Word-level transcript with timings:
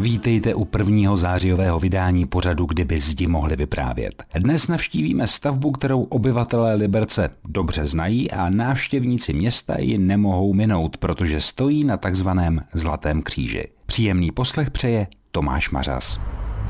Vítejte 0.00 0.54
u 0.54 0.64
prvního 0.64 1.16
zářijového 1.16 1.78
vydání 1.78 2.26
pořadu, 2.26 2.66
kdyby 2.66 3.00
zdi 3.00 3.26
mohli 3.26 3.56
vyprávět. 3.56 4.24
Dnes 4.38 4.68
navštívíme 4.68 5.26
stavbu, 5.26 5.72
kterou 5.72 6.02
obyvatelé 6.02 6.74
Liberce 6.74 7.30
dobře 7.44 7.84
znají 7.84 8.30
a 8.30 8.50
návštěvníci 8.50 9.32
města 9.32 9.78
ji 9.78 9.98
nemohou 9.98 10.54
minout, 10.54 10.96
protože 10.96 11.40
stojí 11.40 11.84
na 11.84 11.96
takzvaném 11.96 12.60
Zlatém 12.72 13.22
kříži. 13.22 13.68
Příjemný 13.86 14.30
poslech 14.30 14.70
přeje 14.70 15.06
Tomáš 15.30 15.70
Mařas. 15.70 16.20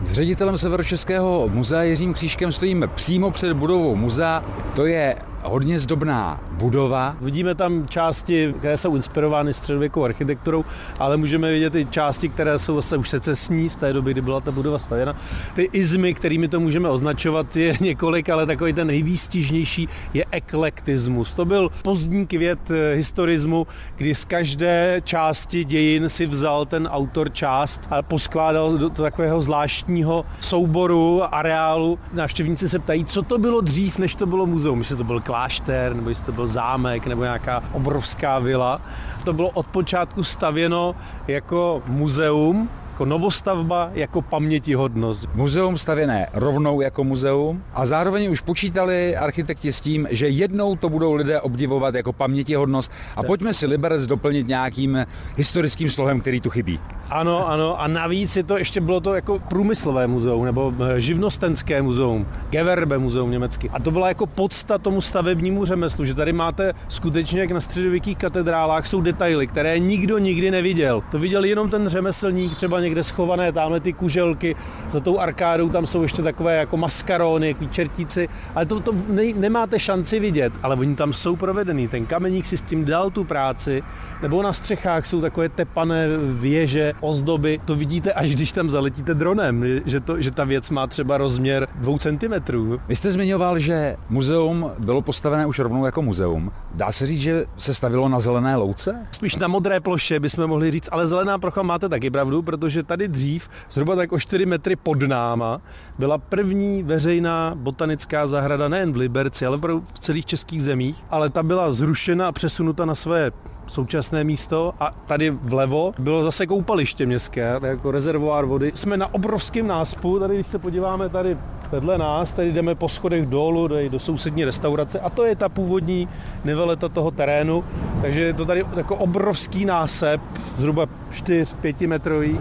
S 0.03 0.13
ředitelem 0.13 0.59
Severočeského 0.59 1.49
muzea 1.53 1.83
Jiřím 1.83 2.13
Křížkem 2.13 2.53
stojíme 2.53 2.87
přímo 2.87 3.31
před 3.31 3.55
budovou 3.55 3.97
muzea. 3.97 4.45
To 4.77 4.87
je 4.87 5.17
hodně 5.43 5.79
zdobná 5.79 6.41
budova. 6.53 7.17
Vidíme 7.21 7.55
tam 7.55 7.89
části, 7.89 8.55
které 8.59 8.77
jsou 8.77 8.97
inspirovány 8.97 9.53
středověkou 9.53 10.05
architekturou, 10.05 10.65
ale 10.99 11.17
můžeme 11.17 11.53
vidět 11.53 11.75
i 11.75 11.87
části, 11.87 12.29
které 12.29 12.59
jsou 12.59 12.75
zase 12.77 12.97
už 12.97 13.09
secesní 13.09 13.69
z 13.69 13.77
té 13.77 13.93
doby, 13.93 14.11
kdy 14.11 14.21
byla 14.21 14.41
ta 14.41 14.51
budova 14.51 14.79
stavěna. 14.79 15.17
Ty 15.55 15.69
izmy, 15.73 16.15
kterými 16.15 16.49
to 16.49 16.61
můžeme 16.61 16.89
označovat, 16.89 17.57
je 17.57 17.77
několik, 17.81 18.29
ale 18.29 18.47
takový 18.47 18.73
ten 18.73 18.87
nejvýstižnější 18.87 19.89
je 20.15 20.25
eklektismus. 20.31 21.35
To 21.35 21.45
byl 21.45 21.71
pozdní 21.83 22.27
květ 22.27 22.71
eh, 22.71 22.95
historismu, 22.95 23.67
kdy 23.97 24.15
z 24.15 24.25
každé 24.25 25.03
části 25.05 25.65
dějin 25.65 26.09
si 26.09 26.27
vzal 26.27 26.67
ten 26.67 26.87
autor 26.87 27.33
část 27.33 27.81
a 27.91 28.03
poskládal 28.03 28.79
do 28.79 28.91
takového 28.91 29.43
zvláštního 29.43 30.25
souboru, 30.41 31.23
areálu. 31.35 31.99
Návštěvníci 32.13 32.69
se 32.69 32.79
ptají, 32.79 33.05
co 33.05 33.23
to 33.23 33.39
bylo 33.39 33.61
dřív, 33.61 33.99
než 33.99 34.15
to 34.15 34.27
bylo 34.27 34.47
muzeum. 34.47 34.79
Jestli 34.79 34.97
to 34.97 35.05
byl 35.05 35.21
klášter, 35.31 35.95
nebo 35.95 36.09
jestli 36.09 36.25
to 36.25 36.33
byl 36.33 36.49
zámek, 36.49 37.07
nebo 37.07 37.23
nějaká 37.23 37.63
obrovská 37.73 38.39
vila. 38.39 38.81
To 39.25 39.33
bylo 39.33 39.49
od 39.51 39.67
počátku 39.67 40.25
stavěno 40.25 40.95
jako 41.29 41.83
muzeum, 41.87 42.71
jako 43.01 43.09
novostavba, 43.09 43.91
jako 43.95 44.23
pamětihodnost. 44.23 45.29
Muzeum 45.35 45.79
stavěné 45.79 46.29
rovnou 46.33 46.81
jako 46.81 47.05
muzeum 47.05 47.63
a 47.75 47.87
zároveň 47.87 48.31
už 48.31 48.41
počítali 48.41 49.17
architekti 49.17 49.73
s 49.73 49.81
tím, 49.81 50.09
že 50.11 50.29
jednou 50.29 50.77
to 50.77 50.89
budou 50.89 51.15
lidé 51.15 51.41
obdivovat 51.41 51.95
jako 51.95 52.13
pamětihodnost 52.13 52.93
a 53.17 53.23
pojďme 53.23 53.55
si 53.55 53.67
Liberec 53.67 54.07
doplnit 54.07 54.49
nějakým 54.49 55.07
historickým 55.37 55.91
slohem, 55.91 56.21
který 56.21 56.41
tu 56.41 56.51
chybí. 56.51 56.81
Ano, 57.11 57.49
ano 57.49 57.81
a 57.81 57.89
navíc 57.89 58.37
je 58.37 58.43
to 58.43 58.59
ještě 58.59 58.81
bylo 58.81 59.01
to 59.01 59.15
jako 59.15 59.39
průmyslové 59.39 60.07
muzeum 60.07 60.45
nebo 60.45 60.75
eh, 60.81 61.01
živnostenské 61.01 61.83
muzeum, 61.83 62.27
Gewerbe 62.51 62.99
muzeum 62.99 63.31
německy. 63.31 63.71
A 63.71 63.81
to 63.81 63.91
byla 63.91 64.09
jako 64.09 64.27
podsta 64.27 64.79
tomu 64.79 65.01
stavebnímu 65.01 65.65
řemeslu, 65.65 66.05
že 66.05 66.15
tady 66.15 66.33
máte 66.33 66.73
skutečně 66.89 67.41
jak 67.41 67.51
na 67.51 67.61
středověkých 67.61 68.19
katedrálách 68.19 68.87
jsou 68.87 69.01
detaily, 69.01 69.47
které 69.47 69.79
nikdo 69.79 70.19
nikdy 70.19 70.51
neviděl. 70.51 71.03
To 71.11 71.19
viděl 71.19 71.45
jenom 71.45 71.71
ten 71.71 71.89
řemeslník 71.89 72.57
třeba 72.57 72.81
někde 72.81 72.90
schované, 73.03 73.53
tamhle 73.53 73.81
ty 73.81 73.93
kuželky, 73.93 74.57
za 74.91 75.01
tou 75.01 75.19
arkádou 75.19 75.69
tam 75.69 75.87
jsou 75.87 76.03
ještě 76.03 76.23
takové 76.23 76.57
jako 76.57 76.77
maskarony, 76.77 77.49
jako 77.49 77.65
čertíci, 77.65 78.29
ale 78.55 78.67
to, 78.67 78.81
to 78.81 78.93
ne, 79.09 79.23
nemáte 79.33 79.79
šanci 79.79 80.21
vidět, 80.21 80.53
ale 80.63 80.77
oni 80.77 80.97
tam 80.97 81.13
jsou 81.13 81.37
provedený. 81.37 81.89
Ten 81.89 82.07
kameník 82.07 82.47
si 82.47 82.57
s 82.57 82.63
tím 82.63 82.85
dal 82.85 83.11
tu 83.11 83.25
práci, 83.25 83.83
nebo 84.23 84.43
na 84.43 84.53
střechách 84.53 85.07
jsou 85.07 85.21
takové 85.21 85.49
tepané 85.49 86.09
věže, 86.33 86.93
ozdoby, 87.01 87.61
to 87.65 87.75
vidíte, 87.75 88.13
až 88.13 88.35
když 88.35 88.53
tam 88.53 88.71
zaletíte 88.71 89.15
dronem, 89.15 89.65
že, 89.87 90.01
to, 90.01 90.23
že 90.23 90.31
ta 90.31 90.45
věc 90.45 90.71
má 90.71 90.87
třeba 90.87 91.19
rozměr 91.19 91.69
dvou 91.75 91.99
centimetrů. 91.99 92.81
Vy 92.89 92.97
jste 92.97 93.11
zmiňoval, 93.11 93.59
že 93.59 93.97
muzeum 94.09 94.71
bylo 94.79 95.03
postavené 95.03 95.47
už 95.47 95.59
rovnou 95.59 95.85
jako 95.85 96.03
muzeum. 96.03 96.53
Dá 96.75 96.93
se 96.93 97.07
říct, 97.07 97.21
že 97.21 97.45
se 97.57 97.75
stavilo 97.75 98.09
na 98.09 98.21
zelené 98.21 98.57
louce? 98.57 99.07
Spíš 99.11 99.37
na 99.37 99.49
modré 99.49 99.81
ploše 99.81 100.21
bychom 100.21 100.47
mohli 100.47 100.71
říct, 100.71 100.89
ale 100.93 101.07
zelená 101.07 101.39
plocha 101.39 101.63
máte 101.63 101.89
taky 101.89 102.11
pravdu, 102.11 102.43
protože 102.43 102.80
že 102.81 102.85
tady 102.85 103.09
dřív, 103.09 103.49
zhruba 103.71 103.97
tak 103.97 104.13
o 104.13 104.19
4 104.19 104.47
metry 104.47 104.77
pod 104.77 105.03
náma, 105.03 105.61
byla 105.99 106.19
první 106.19 106.83
veřejná 106.83 107.53
botanická 107.55 108.27
zahrada 108.27 108.69
nejen 108.69 108.93
v 108.93 108.97
Liberci, 108.97 109.47
ale 109.47 109.59
v 109.95 109.99
celých 109.99 110.27
českých 110.27 110.63
zemích, 110.63 111.05
ale 111.11 111.31
ta 111.31 111.43
byla 111.43 111.73
zrušena 111.73 112.29
a 112.29 112.33
přesunuta 112.33 112.85
na 112.85 112.95
své 112.95 113.33
současné 113.67 114.25
místo 114.25 114.75
a 114.81 114.95
tady 115.07 115.31
vlevo 115.31 115.93
bylo 115.99 116.25
zase 116.25 116.47
koupaliště 116.47 117.07
městské, 117.07 117.61
jako 117.63 117.91
rezervoár 117.91 118.45
vody. 118.45 118.73
Jsme 118.75 118.97
na 118.97 119.15
obrovském 119.15 119.67
náspu, 119.67 120.19
tady 120.19 120.35
když 120.35 120.47
se 120.47 120.59
podíváme 120.59 121.09
tady 121.09 121.37
vedle 121.71 121.99
nás, 121.99 122.33
tady 122.33 122.53
jdeme 122.53 122.75
po 122.75 122.89
schodech 122.89 123.27
dolů 123.27 123.69
do, 123.69 123.89
do 123.89 123.99
sousední 123.99 124.45
restaurace 124.45 125.01
a 125.01 125.11
to 125.11 125.25
je 125.25 125.37
ta 125.37 125.49
původní 125.49 126.09
niveleta 126.45 126.89
toho 126.89 127.11
terénu, 127.11 127.65
takže 128.03 128.21
je 128.21 128.35
to 128.35 128.45
tady 128.45 128.65
jako 128.77 128.97
obrovský 128.97 129.65
násep, 129.65 130.21
zhruba 130.57 130.87
4-5 131.13 131.89
metrový 131.89 132.39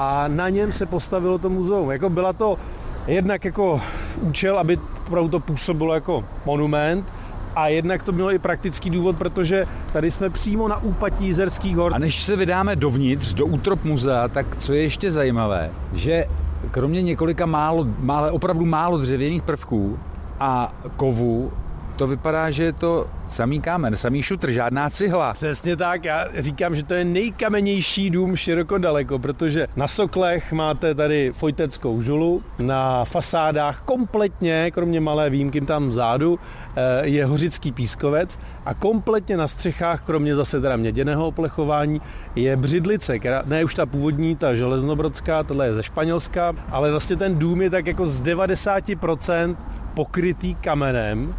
a 0.00 0.28
na 0.28 0.48
něm 0.48 0.72
se 0.72 0.86
postavilo 0.86 1.38
to 1.38 1.50
muzeum. 1.50 1.90
Jako 1.90 2.10
byla 2.10 2.32
to 2.32 2.58
jednak 3.06 3.44
jako 3.44 3.80
účel, 4.20 4.58
aby 4.58 4.78
opravdu 5.06 5.28
to 5.30 5.40
působilo 5.40 5.94
jako 5.94 6.24
monument, 6.44 7.12
a 7.56 7.68
jednak 7.68 8.02
to 8.02 8.12
bylo 8.12 8.32
i 8.32 8.38
praktický 8.38 8.90
důvod, 8.90 9.16
protože 9.16 9.66
tady 9.92 10.10
jsme 10.10 10.30
přímo 10.30 10.68
na 10.68 10.82
úpatí 10.82 11.26
Jizerských 11.26 11.76
hor. 11.76 11.94
A 11.94 11.98
než 11.98 12.22
se 12.22 12.36
vydáme 12.36 12.76
dovnitř, 12.76 13.34
do 13.34 13.46
útrop 13.46 13.84
muzea, 13.84 14.28
tak 14.28 14.56
co 14.56 14.72
je 14.72 14.82
ještě 14.82 15.10
zajímavé, 15.10 15.70
že 15.92 16.24
kromě 16.70 17.02
několika 17.02 17.46
málo, 17.46 17.86
málo, 17.98 18.32
opravdu 18.32 18.66
málo 18.66 18.98
dřevěných 18.98 19.42
prvků 19.42 19.98
a 20.40 20.72
kovů, 20.96 21.52
to 21.98 22.06
vypadá, 22.06 22.50
že 22.50 22.64
je 22.64 22.72
to 22.72 23.10
samý 23.28 23.60
kámen, 23.60 23.96
samý 23.96 24.22
šutr, 24.22 24.50
žádná 24.50 24.90
cihla. 24.90 25.34
Přesně 25.34 25.76
tak, 25.76 26.04
já 26.04 26.26
říkám, 26.38 26.74
že 26.74 26.82
to 26.82 26.94
je 26.94 27.04
nejkamenější 27.04 28.10
dům 28.10 28.36
široko 28.36 28.78
daleko, 28.78 29.18
protože 29.18 29.66
na 29.76 29.88
soklech 29.88 30.52
máte 30.52 30.94
tady 30.94 31.32
fojteckou 31.32 32.02
žulu, 32.02 32.42
na 32.58 33.04
fasádách 33.04 33.82
kompletně, 33.84 34.70
kromě 34.70 35.00
malé 35.00 35.30
výjimky 35.30 35.60
tam 35.60 35.88
vzadu, 35.88 36.38
eh, 36.76 37.06
je 37.06 37.24
hořický 37.24 37.72
pískovec 37.72 38.38
a 38.66 38.74
kompletně 38.74 39.36
na 39.36 39.48
střechách, 39.48 40.02
kromě 40.02 40.34
zase 40.34 40.60
teda 40.60 40.76
měděného 40.76 41.26
oplechování, 41.26 42.00
je 42.36 42.56
břidlice, 42.56 43.18
která, 43.18 43.42
ne 43.46 43.64
už 43.64 43.74
ta 43.74 43.86
původní, 43.86 44.36
ta 44.36 44.54
železnobrodská, 44.54 45.42
tohle 45.42 45.66
je 45.66 45.74
ze 45.74 45.82
Španělska, 45.82 46.52
ale 46.70 46.90
vlastně 46.90 47.16
ten 47.16 47.38
dům 47.38 47.62
je 47.62 47.70
tak 47.70 47.86
jako 47.86 48.06
z 48.06 48.22
90% 48.22 49.56
pokrytý 49.94 50.54
kamenem 50.54 51.34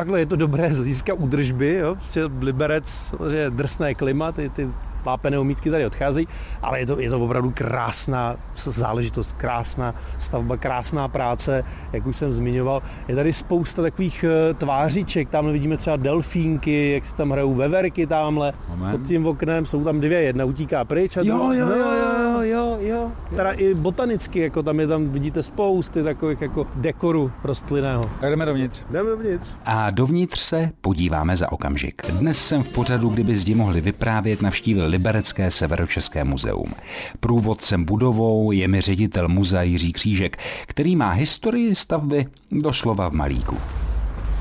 takhle 0.00 0.18
je 0.20 0.26
to 0.26 0.36
dobré 0.36 0.74
z 0.74 0.76
hlediska 0.76 1.14
údržby, 1.14 1.74
jo? 1.74 1.94
Prostě 1.94 2.24
Liberec 2.40 3.14
je 3.32 3.50
drsné 3.50 3.94
klima, 3.94 4.32
ty, 4.32 4.48
ty 4.48 4.68
vápené 5.04 5.38
omítky 5.38 5.70
tady 5.70 5.86
odcházejí, 5.86 6.28
ale 6.62 6.80
je 6.80 6.86
to, 6.86 7.00
je 7.00 7.10
to 7.10 7.20
opravdu 7.20 7.52
krásná 7.54 8.36
záležitost, 8.56 9.32
krásná 9.32 9.94
stavba, 10.18 10.56
krásná 10.56 11.08
práce, 11.08 11.64
jak 11.92 12.06
už 12.06 12.16
jsem 12.16 12.32
zmiňoval. 12.32 12.82
Je 13.08 13.16
tady 13.16 13.32
spousta 13.32 13.82
takových 13.82 14.24
eh, 14.24 14.54
tvářiček, 14.54 15.28
tam 15.28 15.52
vidíme 15.52 15.76
třeba 15.76 15.96
delfínky, 15.96 16.92
jak 16.92 17.06
se 17.06 17.14
tam 17.14 17.30
hrajou 17.30 17.54
veverky 17.54 18.06
tamhle, 18.06 18.52
Moment. 18.68 18.90
pod 18.90 19.06
tím 19.06 19.26
oknem 19.26 19.66
jsou 19.66 19.84
tam 19.84 20.00
dvě, 20.00 20.22
jedna 20.22 20.44
utíká 20.44 20.84
pryč 20.84 21.16
a 21.16 21.20
jo, 21.20 21.52
jo, 21.52 21.52
jo, 21.52 21.66
jo, 21.68 21.92
jo, 21.92 22.09
jo. 22.42 23.12
Teda 23.30 23.52
i 23.52 23.74
botanicky, 23.74 24.40
jako 24.40 24.62
tam 24.62 24.80
je 24.80 24.86
tam 24.86 25.08
vidíte 25.08 25.42
spousty 25.42 26.02
takových 26.02 26.40
jako 26.40 26.66
dekoru 26.74 27.32
rostlinného. 27.44 28.02
Tak 28.20 28.30
jdeme 28.30 28.46
dovnitř. 28.46 28.82
Jdeme 28.90 29.10
dovnitř. 29.10 29.56
A 29.64 29.90
dovnitř 29.90 30.40
se 30.40 30.70
podíváme 30.80 31.36
za 31.36 31.52
okamžik. 31.52 32.02
Dnes 32.10 32.46
jsem 32.46 32.62
v 32.62 32.68
pořadu, 32.68 33.08
kdyby 33.08 33.36
zdi 33.36 33.54
mohli 33.54 33.80
vyprávět, 33.80 34.42
navštívil 34.42 34.86
Liberecké 34.86 35.50
severočeské 35.50 36.24
muzeum. 36.24 36.74
Průvodcem 37.20 37.84
budovou 37.84 38.52
je 38.52 38.68
mi 38.68 38.80
ředitel 38.80 39.28
muzea 39.28 39.62
Jiří 39.62 39.92
Křížek, 39.92 40.36
který 40.66 40.96
má 40.96 41.10
historii 41.10 41.74
stavby 41.74 42.26
doslova 42.50 43.08
v 43.08 43.12
malíku. 43.12 43.56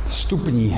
Vstupní 0.10 0.78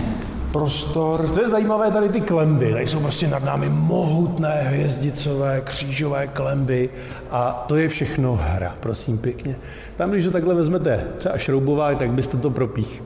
prostor. 0.52 1.30
To 1.30 1.42
je 1.42 1.50
zajímavé 1.50 1.92
tady 1.92 2.09
ty 2.09 2.22
klemby. 2.22 2.72
Tady 2.72 2.88
jsou 2.88 3.00
prostě 3.00 3.28
nad 3.28 3.44
námi 3.44 3.69
mohutné 3.69 4.62
hvězdicové 4.62 5.62
křížové 5.62 6.28
klemby 6.28 6.90
a 7.31 7.66
to 7.68 7.75
je 7.75 7.88
všechno 7.88 8.40
hra, 8.42 8.75
prosím 8.80 9.18
pěkně. 9.18 9.56
Tam, 9.98 10.12
když 10.12 10.25
to 10.25 10.31
takhle 10.31 10.56
vezmete 10.56 11.04
třeba 11.18 11.38
šroubová, 11.38 11.95
tak 11.95 12.12
byste 12.12 12.38
to 12.38 12.50
propích. 12.50 13.04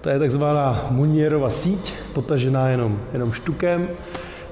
To 0.00 0.08
je 0.08 0.18
takzvaná 0.18 0.86
Munierova 0.90 1.50
síť, 1.50 1.94
potažená 2.12 2.68
jenom, 2.68 2.98
jenom 3.12 3.32
štukem. 3.32 3.88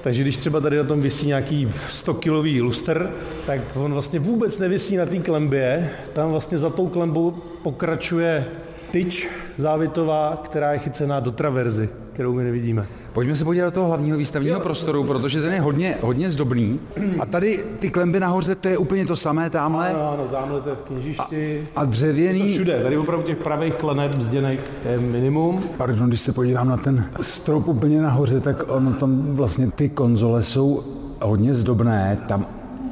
Takže 0.03 0.21
když 0.21 0.37
třeba 0.37 0.59
tady 0.59 0.77
na 0.77 0.83
tom 0.83 1.01
vysí 1.01 1.27
nějaký 1.27 1.73
100 1.89 2.13
kilový 2.13 2.61
luster, 2.61 3.11
tak 3.45 3.61
on 3.75 3.93
vlastně 3.93 4.19
vůbec 4.19 4.57
nevisí 4.57 4.97
na 4.97 5.05
té 5.05 5.19
klembě. 5.19 5.89
Tam 6.13 6.31
vlastně 6.31 6.57
za 6.57 6.69
tou 6.69 6.87
klembou 6.87 7.33
pokračuje 7.63 8.45
tyč 8.91 9.29
závitová, 9.57 10.41
která 10.43 10.73
je 10.73 10.79
chycená 10.79 11.19
do 11.19 11.31
traverzy, 11.31 11.89
kterou 12.13 12.33
my 12.33 12.43
nevidíme. 12.43 12.85
Pojďme 13.13 13.35
se 13.35 13.43
podívat 13.43 13.65
do 13.65 13.71
toho 13.71 13.87
hlavního 13.87 14.17
výstavního 14.17 14.55
jo. 14.55 14.59
prostoru, 14.59 15.03
protože 15.03 15.41
ten 15.41 15.53
je 15.53 15.61
hodně, 15.61 15.97
hodně 16.01 16.29
zdobný. 16.29 16.79
A 17.19 17.25
tady 17.25 17.63
ty 17.79 17.89
klemby 17.89 18.19
nahoře, 18.19 18.55
to 18.55 18.67
je 18.67 18.77
úplně 18.77 19.05
to 19.05 19.15
samé 19.15 19.49
tamhle. 19.49 19.89
Ano, 19.89 20.11
ano, 20.11 20.27
tamhle 20.31 20.61
to 20.61 20.69
je 20.69 20.75
v 20.75 20.79
kněžišti. 20.79 21.67
A, 21.75 21.81
a 21.81 21.85
dřevěný... 21.85 22.39
Je 22.39 22.45
to 22.45 22.53
všude, 22.53 22.83
tady 22.83 22.97
opravdu 22.97 23.25
těch 23.25 23.37
pravých 23.37 23.73
kleneb 23.73 24.19
zděných 24.19 24.59
je 24.91 24.99
minimum. 24.99 25.63
Pardon, 25.77 26.07
když 26.07 26.21
se 26.21 26.33
podívám 26.33 26.67
na 26.67 26.77
ten 26.77 27.05
strop 27.21 27.67
úplně 27.67 28.01
nahoře, 28.01 28.39
tak 28.39 28.63
ono 28.67 28.93
tam 28.93 29.35
vlastně 29.35 29.71
ty 29.71 29.89
konzole 29.89 30.43
jsou 30.43 30.83
hodně 31.21 31.55
zdobné. 31.55 32.17
Tam 32.27 32.45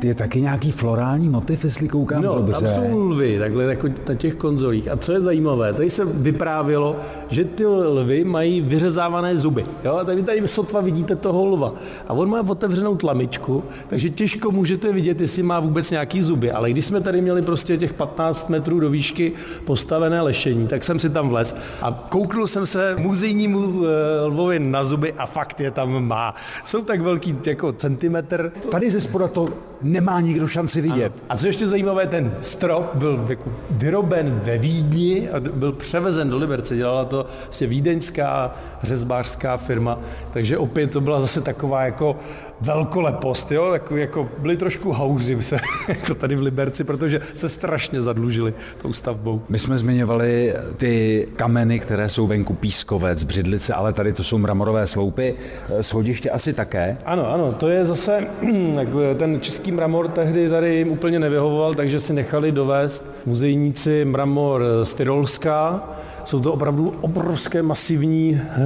je 0.04 0.16
taky 0.16 0.42
nějaký 0.42 0.72
florální 0.72 1.30
motiv, 1.30 1.64
jestli 1.64 1.88
koukám 1.88 2.22
no, 2.22 2.36
dobře. 2.36 2.52
tam 2.54 2.68
jsou 2.68 3.00
lvy, 3.00 3.40
takhle 3.40 3.64
jako 3.64 3.88
na 4.10 4.16
těch 4.16 4.36
konzolích. 4.36 4.88
A 4.88 4.98
co 4.98 5.12
je 5.12 5.22
zajímavé, 5.22 5.74
tady 5.74 5.90
se 5.90 6.06
vyprávělo, 6.06 6.96
že 7.30 7.46
ty 7.46 7.66
lvy 7.66 8.24
mají 8.24 8.62
vyřezávané 8.62 9.38
zuby. 9.38 9.64
Jo? 9.84 9.98
A 9.98 10.04
tady, 10.04 10.24
tady 10.24 10.48
sotva 10.48 10.82
vidíte 10.82 11.16
toho 11.16 11.46
lva. 11.46 11.74
A 12.08 12.14
on 12.14 12.30
má 12.30 12.44
otevřenou 12.48 12.96
tlamičku, 12.96 13.64
takže 13.88 14.10
těžko 14.10 14.52
můžete 14.52 14.94
vidět, 14.94 15.22
jestli 15.22 15.44
má 15.44 15.60
vůbec 15.60 15.92
nějaký 15.92 16.22
zuby. 16.22 16.52
Ale 16.52 16.72
když 16.72 16.86
jsme 16.86 17.02
tady 17.02 17.22
měli 17.22 17.42
prostě 17.42 17.78
těch 17.78 17.94
15 17.94 18.50
metrů 18.50 18.80
do 18.80 18.90
výšky 18.90 19.34
postavené 19.66 20.22
lešení, 20.22 20.68
tak 20.68 20.84
jsem 20.84 21.00
si 21.00 21.10
tam 21.10 21.30
vlez 21.30 21.56
a 21.82 22.06
kouknul 22.10 22.48
jsem 22.48 22.66
se 22.66 22.96
muzejnímu 22.98 23.84
eh, 23.86 24.26
lvovi 24.26 24.60
na 24.60 24.84
zuby 24.84 25.14
a 25.14 25.26
fakt 25.26 25.60
je 25.60 25.72
tam 25.72 26.08
má. 26.08 26.36
Jsou 26.66 26.82
tak 26.82 27.02
velký 27.02 27.38
jako 27.46 27.74
centimetr. 27.74 28.52
Tady 28.72 28.92
ze 28.92 29.02
spoda 29.02 29.28
to 29.28 29.50
nemá 29.82 30.20
nikdo 30.22 30.48
šanci 30.48 30.82
vidět. 30.82 31.14
Ano. 31.16 31.24
A 31.30 31.38
co 31.38 31.48
ještě 31.48 31.68
zajímavé, 31.68 32.08
ten 32.08 32.34
strop 32.42 32.96
byl 32.96 33.26
jako 33.30 33.54
vyroben 33.72 34.42
ve 34.44 34.58
Vídni 34.58 35.30
a 35.30 35.40
byl 35.40 35.72
převezen 35.72 36.30
do 36.30 36.38
Liberce. 36.38 36.76
Dělala 36.76 37.06
to 37.06 37.19
vlastně 37.44 37.68
vídeňská 37.68 38.56
řezbářská 38.84 39.58
firma, 39.58 40.00
takže 40.34 40.58
opět 40.58 40.92
to 40.92 41.02
byla 41.02 41.22
zase 41.22 41.42
taková 41.42 41.84
jako 41.84 42.16
velkolepost, 42.62 43.52
jo? 43.52 43.74
Jako, 43.74 43.98
jako 43.98 44.30
byli 44.38 44.58
trošku 44.58 44.92
hauři 44.92 45.44
se, 45.44 45.58
jako 45.88 46.14
tady 46.14 46.36
v 46.36 46.42
Liberci, 46.42 46.84
protože 46.84 47.22
se 47.36 47.50
strašně 47.50 48.02
zadlužili 48.02 48.54
tou 48.82 48.94
stavbou. 48.94 49.42
My 49.50 49.60
jsme 49.60 49.78
zmiňovali 49.78 50.54
ty 50.78 51.28
kameny, 51.36 51.80
které 51.80 52.10
jsou 52.10 52.28
venku 52.28 52.54
pískovec, 52.54 53.24
břidlice, 53.24 53.74
ale 53.74 53.94
tady 53.94 54.14
to 54.14 54.24
jsou 54.24 54.38
mramorové 54.38 54.88
sloupy, 54.88 55.36
schodiště 55.82 56.30
asi 56.30 56.54
také. 56.54 56.98
Ano, 57.06 57.34
ano, 57.34 57.52
to 57.52 57.70
je 57.70 57.86
zase, 57.86 58.28
ten 59.18 59.42
český 59.42 59.72
mramor 59.72 60.08
tehdy 60.08 60.50
tady 60.50 60.76
jim 60.76 60.92
úplně 60.92 61.20
nevyhovoval, 61.20 61.74
takže 61.74 62.00
si 62.00 62.14
nechali 62.14 62.52
dovést 62.52 63.06
muzejníci 63.26 64.06
mramor 64.06 64.64
z 64.84 64.94
Tyrolska, 64.94 65.84
jsou 66.26 66.40
to 66.40 66.54
opravdu 66.54 66.92
obrovské 67.02 67.64
masivní 67.64 68.42
eh, 68.42 68.58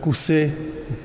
kusy 0.00 0.52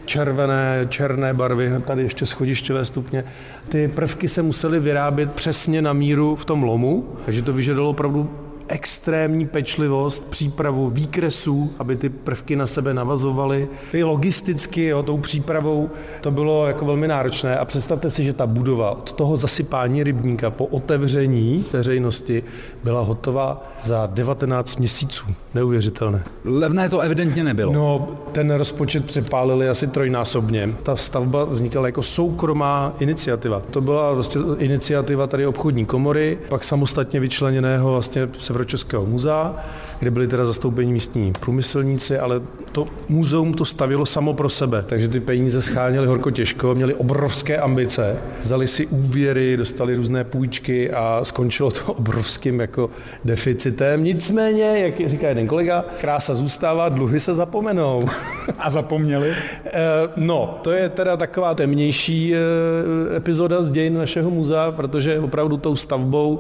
červené, 0.06 0.86
černé 0.90 1.34
barvy, 1.34 1.72
tady 1.86 2.04
ještě 2.04 2.26
schodišťové 2.26 2.86
stupně. 2.86 3.24
Ty 3.70 3.88
prvky 3.88 4.30
se 4.30 4.42
musely 4.42 4.80
vyrábět 4.80 5.32
přesně 5.32 5.82
na 5.82 5.94
míru 5.94 6.36
v 6.36 6.46
tom 6.46 6.64
lomu, 6.64 7.06
takže 7.26 7.42
to 7.42 7.54
vyžadalo 7.54 7.90
opravdu 7.90 8.30
extrémní 8.68 9.48
pečlivost, 9.48 10.30
přípravu 10.30 10.90
výkresů, 10.90 11.72
aby 11.80 11.96
ty 11.96 12.10
prvky 12.10 12.56
na 12.56 12.68
sebe 12.68 12.94
navazovaly. 12.94 13.68
I 13.94 14.04
logisticky, 14.04 14.86
jo, 14.86 15.04
tou 15.04 15.18
přípravou, 15.18 15.90
to 16.22 16.32
bylo 16.32 16.68
jako 16.68 16.86
velmi 16.86 17.08
náročné. 17.08 17.58
A 17.58 17.66
představte 17.66 18.10
si, 18.10 18.24
že 18.24 18.34
ta 18.34 18.48
budova 18.48 18.92
od 18.92 19.12
toho 19.12 19.38
zasypání 19.38 20.04
rybníka 20.04 20.50
po 20.50 20.66
otevření 20.66 21.66
veřejnosti 21.74 22.44
byla 22.84 23.02
hotová 23.02 23.64
za 23.82 24.10
19 24.14 24.78
měsíců. 24.78 25.26
Neuvěřitelné. 25.54 26.24
Levné 26.46 26.90
to 26.90 27.00
evidentně 27.00 27.44
nebylo. 27.44 27.74
No, 27.74 28.08
ten 28.32 28.52
rozpočet 28.52 29.06
přepálili 29.06 29.70
asi 29.70 29.88
trojnásobně. 29.88 30.76
Ta 30.84 30.96
stavba 30.96 31.44
vznikala 31.44 31.86
jako 31.86 32.04
soukromá 32.04 32.94
iniciativa. 33.00 33.62
To 33.72 33.82
byla 33.82 34.14
vlastně 34.14 34.42
iniciativa 34.58 35.28
tady 35.28 35.48
obchodní 35.48 35.86
komory, 35.86 36.38
pak 36.50 36.64
samostatně 36.64 37.20
vyčleněného 37.20 37.92
vlastně 37.92 38.28
Severočeského 38.56 39.06
muzea, 39.06 39.56
kde 40.00 40.12
byli 40.12 40.28
teda 40.28 40.46
zastoupení 40.46 40.94
místní 40.94 41.34
průmyslníci, 41.40 42.20
ale 42.20 42.42
to 42.72 42.88
muzeum 43.10 43.54
to 43.54 43.66
stavilo 43.66 44.06
samo 44.06 44.34
pro 44.34 44.50
sebe, 44.50 44.84
takže 44.88 45.08
ty 45.08 45.20
peníze 45.20 45.62
scháněli 45.62 46.08
horko 46.08 46.32
těžko, 46.32 46.76
měli 46.76 46.94
obrovské 46.94 47.58
ambice, 47.58 48.18
vzali 48.42 48.68
si 48.68 48.88
úvěry, 48.88 49.58
dostali 49.58 49.96
různé 49.96 50.24
půjčky 50.24 50.92
a 50.92 51.20
skončilo 51.24 51.72
to 51.72 51.94
obrovským 51.94 52.60
jako 52.60 52.90
deficitem. 53.26 54.04
Nicméně, 54.04 54.80
jak 54.80 55.10
říká 55.10 55.30
jeden 55.30 55.48
kolega, 55.48 55.86
krása 56.02 56.36
zůstává, 56.36 56.90
dluhy 56.90 57.20
se 57.20 57.36
zapomenou. 57.36 58.06
A 58.60 58.70
zapomněli? 58.70 59.34
Eh, 59.66 59.72
no, 60.18 60.60
to 60.62 60.72
je 60.72 60.90
teda 60.90 61.18
taková 61.18 61.56
temnější 61.56 62.36
eh, 62.36 63.18
epizoda 63.18 63.64
z 63.64 63.72
dějin 63.72 63.98
našeho 63.98 64.30
muzea, 64.30 64.72
protože 64.72 65.20
opravdu 65.20 65.58
tou 65.58 65.76
stavbou 65.76 66.40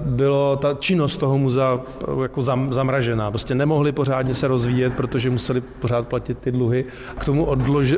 bylo 0.00 0.56
ta 0.56 0.74
činnost 0.74 1.16
toho 1.16 1.38
muzea 1.38 1.80
jako 2.22 2.42
zam, 2.42 2.72
zamražená. 2.72 3.30
Prostě 3.30 3.54
nemohli 3.54 3.92
pořádně 3.92 4.34
se 4.34 4.48
rozvíjet, 4.48 4.94
protože 4.94 5.30
museli 5.30 5.60
pořád 5.60 6.08
platit 6.08 6.38
ty 6.38 6.52
dluhy. 6.52 6.84
K 7.18 7.24
tomu 7.24 7.44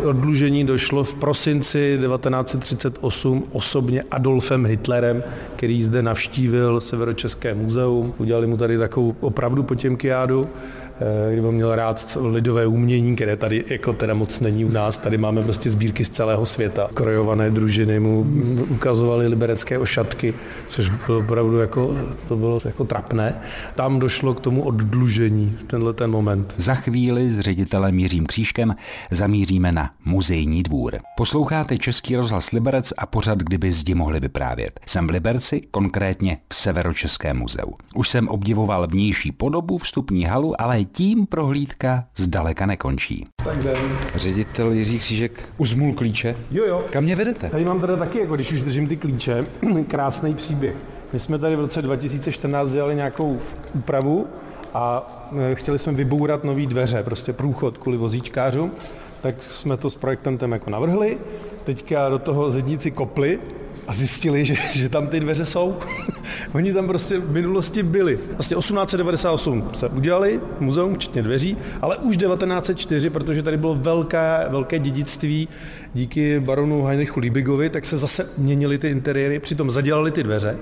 odlužení 0.03 0.65
došlo 0.65 1.05
v 1.05 1.15
prosinci 1.15 1.99
1938 2.01 3.45
osobně 3.53 4.05
Adolfem 4.11 4.67
Hitlerem, 4.67 5.23
který 5.57 5.85
zde 5.85 6.03
navštívil 6.03 6.81
Severočeské 6.81 7.55
muzeum. 7.55 8.15
Udělali 8.19 8.47
mu 8.47 8.57
tady 8.57 8.79
takovou 8.79 9.17
opravdu 9.21 9.63
potěmkiádu 9.63 10.49
Eh, 10.49 10.88
kdyby 11.33 11.53
měl 11.53 11.75
rád 11.75 12.19
lidové 12.21 12.67
umění, 12.67 13.17
které 13.17 13.37
tady 13.37 13.65
jako 13.71 13.93
teda 13.93 14.15
moc 14.15 14.41
není 14.41 14.65
u 14.65 14.71
nás. 14.71 14.97
Tady 14.97 15.19
máme 15.19 15.43
prostě 15.43 15.71
sbírky 15.71 16.05
z 16.05 16.09
celého 16.09 16.47
světa. 16.47 16.89
Krojované 16.95 17.51
družiny 17.51 18.01
mu 18.01 18.27
ukazovali 18.69 19.27
liberecké 19.27 19.79
ošatky, 19.79 20.35
což 20.67 20.89
bylo 20.89 21.19
opravdu 21.19 21.59
jako, 21.59 21.97
to 22.29 22.37
bylo 22.37 22.61
jako 22.65 22.85
trapné. 22.85 23.41
Tam 23.75 23.99
došlo 23.99 24.35
k 24.35 24.41
tomu 24.41 24.63
oddlužení, 24.63 25.59
tenhle 25.67 25.93
ten 25.93 26.11
moment. 26.11 26.55
Za 26.57 26.75
chvíli 26.75 27.31
s 27.31 27.41
ředitelem 27.41 27.99
Jiřím 27.99 28.27
Křížkem 28.27 28.77
zamíříme 29.11 29.73
na 29.73 29.91
muzejní 30.05 30.63
dvůr. 30.63 30.99
Posloucháte 31.17 31.79
Český 31.79 32.17
rozhlas 32.17 32.51
Liberec 32.51 32.93
a 32.99 33.07
pořad, 33.07 33.39
kdyby 33.39 33.73
zdi 33.73 33.95
mohli 33.95 34.21
vyprávět. 34.21 34.81
Jsem 34.87 35.07
v 35.07 35.11
Liberci, 35.11 35.61
konkrétně 35.71 36.39
v 36.53 36.55
Severočeském 36.55 37.39
muzeu. 37.39 37.75
Už 37.95 38.09
jsem 38.09 38.29
obdivoval 38.29 38.87
vnější 38.87 39.33
podobu, 39.33 39.79
vstupní 39.79 40.25
halu, 40.25 40.61
ale 40.61 40.79
tím 40.93 41.27
prohlídka 41.27 42.05
zdaleka 42.17 42.67
nekončí. 42.67 43.27
Tak 43.45 43.59
den. 43.59 43.77
Ředitel 44.15 44.73
Jiří 44.73 44.99
Křížek 44.99 45.49
uzmul 45.57 45.93
klíče. 45.93 46.37
Jo, 46.51 46.65
jo. 46.67 46.85
Kam 46.91 47.05
mě 47.05 47.17
vedete? 47.17 47.49
Tady 47.49 47.65
mám 47.65 47.81
teda 47.81 47.97
taky, 47.97 48.19
jako 48.19 48.35
když 48.35 48.53
už 48.53 48.61
držím 48.61 48.89
ty 48.89 48.97
klíče, 48.97 49.47
krásný 49.89 50.35
příběh. 50.35 50.77
My 51.13 51.21
jsme 51.21 51.39
tady 51.39 51.57
v 51.57 51.61
roce 51.61 51.83
2014 51.83 52.73
dělali 52.73 52.95
nějakou 52.95 53.41
úpravu 53.75 54.27
a 54.75 55.07
e, 55.53 55.55
chtěli 55.55 55.79
jsme 55.79 55.93
vybourat 55.93 56.45
nový 56.45 56.67
dveře, 56.67 57.03
prostě 57.03 57.33
průchod 57.33 57.79
kvůli 57.79 57.99
vozíčkářům, 57.99 58.71
tak 59.21 59.43
jsme 59.43 59.77
to 59.77 59.91
s 59.91 59.97
projektentem 59.97 60.53
jako 60.53 60.71
navrhli. 60.71 61.19
Teďka 61.65 62.09
do 62.09 62.19
toho 62.19 62.51
zedníci 62.51 62.91
kopli 62.91 63.39
a 63.89 63.93
zjistili, 63.93 64.45
že, 64.45 64.55
že 64.73 64.89
tam 64.89 65.07
ty 65.07 65.21
dveře 65.21 65.45
jsou. 65.45 65.77
Oni 66.53 66.73
tam 66.73 66.87
prostě 66.87 67.19
v 67.19 67.33
minulosti 67.33 67.83
byli. 67.83 68.19
Vlastně 68.33 68.57
1898 68.57 69.71
se 69.73 69.89
udělali, 69.89 70.41
muzeum, 70.61 70.95
včetně 70.95 71.23
dveří, 71.23 71.57
ale 71.83 71.97
už 71.97 72.17
1904, 72.17 73.11
protože 73.11 73.43
tady 73.43 73.57
bylo 73.57 73.75
velké, 73.75 74.47
velké 74.49 74.79
dědictví 74.79 75.49
díky 75.95 76.41
baronu 76.41 76.85
Heinrichu 76.85 77.21
Liebigovi, 77.21 77.71
tak 77.71 77.85
se 77.85 77.99
zase 77.99 78.29
měnily 78.39 78.79
ty 78.79 78.89
interiéry, 78.89 79.39
přitom 79.39 79.71
zadělali 79.71 80.11
ty 80.11 80.23
dveře. 80.23 80.59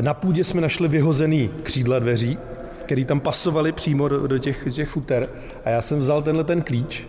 Na 0.00 0.14
půdě 0.14 0.44
jsme 0.44 0.60
našli 0.60 0.88
vyhozený 0.88 1.50
křídla 1.62 1.98
dveří, 1.98 2.38
který 2.84 3.04
tam 3.04 3.20
pasovali 3.20 3.72
přímo 3.72 4.08
do, 4.08 4.26
do 4.26 4.38
těch, 4.38 4.66
těch 4.72 4.88
futer. 4.88 5.28
A 5.64 5.70
já 5.70 5.82
jsem 5.82 5.98
vzal 5.98 6.22
tenhle 6.22 6.44
ten 6.44 6.62
klíč 6.62 7.06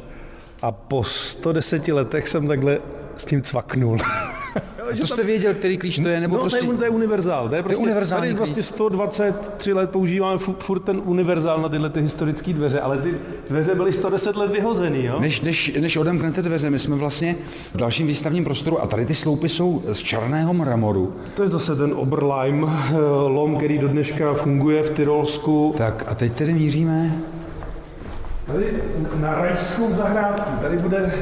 a 0.62 0.72
po 0.72 1.04
110 1.04 1.88
letech 1.88 2.28
jsem 2.28 2.48
takhle 2.48 2.80
s 3.18 3.26
tím 3.26 3.42
cvaknul. 3.42 3.98
to 5.00 5.08
jste 5.08 5.24
věděl, 5.24 5.54
který 5.54 5.78
klíč 5.78 6.00
to 6.00 6.08
je? 6.08 6.22
Nebo 6.22 6.36
no, 6.36 6.42
prostě... 6.42 6.60
to, 6.60 6.72
je, 6.72 6.78
to 6.78 6.84
je 6.84 6.90
univerzál. 6.90 7.50
To 7.50 7.56
je, 7.56 7.64
prostě, 7.64 7.82
univerzální 7.82 8.22
tady 8.22 8.34
vlastně 8.34 8.64
123 8.64 9.74
let 9.74 9.90
používáme 9.90 10.38
furt, 10.38 10.64
furt 10.64 10.80
ten 10.80 11.02
univerzál 11.06 11.62
na 11.62 11.70
tyhle 11.70 11.90
ty 11.90 12.02
historické 12.02 12.54
dveře, 12.54 12.80
ale 12.80 12.98
ty 12.98 13.18
dveře 13.50 13.76
byly 13.76 13.94
110 13.94 14.36
let 14.36 14.52
vyhozený. 14.52 15.06
Jo? 15.06 15.20
Než, 15.20 15.42
než, 15.42 15.74
než 15.80 15.98
odemknete 15.98 16.42
dveře, 16.42 16.70
my 16.70 16.80
jsme 16.80 16.96
vlastně 16.96 17.36
v 17.74 17.78
dalším 17.78 18.08
výstavním 18.08 18.44
prostoru 18.44 18.82
a 18.82 18.88
tady 18.88 19.06
ty 19.06 19.14
sloupy 19.14 19.50
jsou 19.50 19.84
z 19.92 19.98
černého 19.98 20.54
mramoru. 20.54 21.16
To 21.36 21.44
je 21.44 21.50
zase 21.50 21.76
ten 21.76 21.94
Oberleim, 21.96 22.70
eh, 22.70 22.96
lom, 23.28 23.56
který 23.58 23.78
do 23.78 23.88
dneška 23.88 24.34
funguje 24.34 24.84
v 24.84 24.90
Tyrolsku. 24.90 25.76
Tak 25.78 26.06
a 26.08 26.16
teď 26.16 26.34
tedy 26.34 26.54
míříme 26.54 27.16
Tady 28.46 28.66
na 29.20 29.36
rajskou 29.36 29.94
zahrádku. 29.94 30.62
Tady 30.62 30.78
bude 30.78 31.14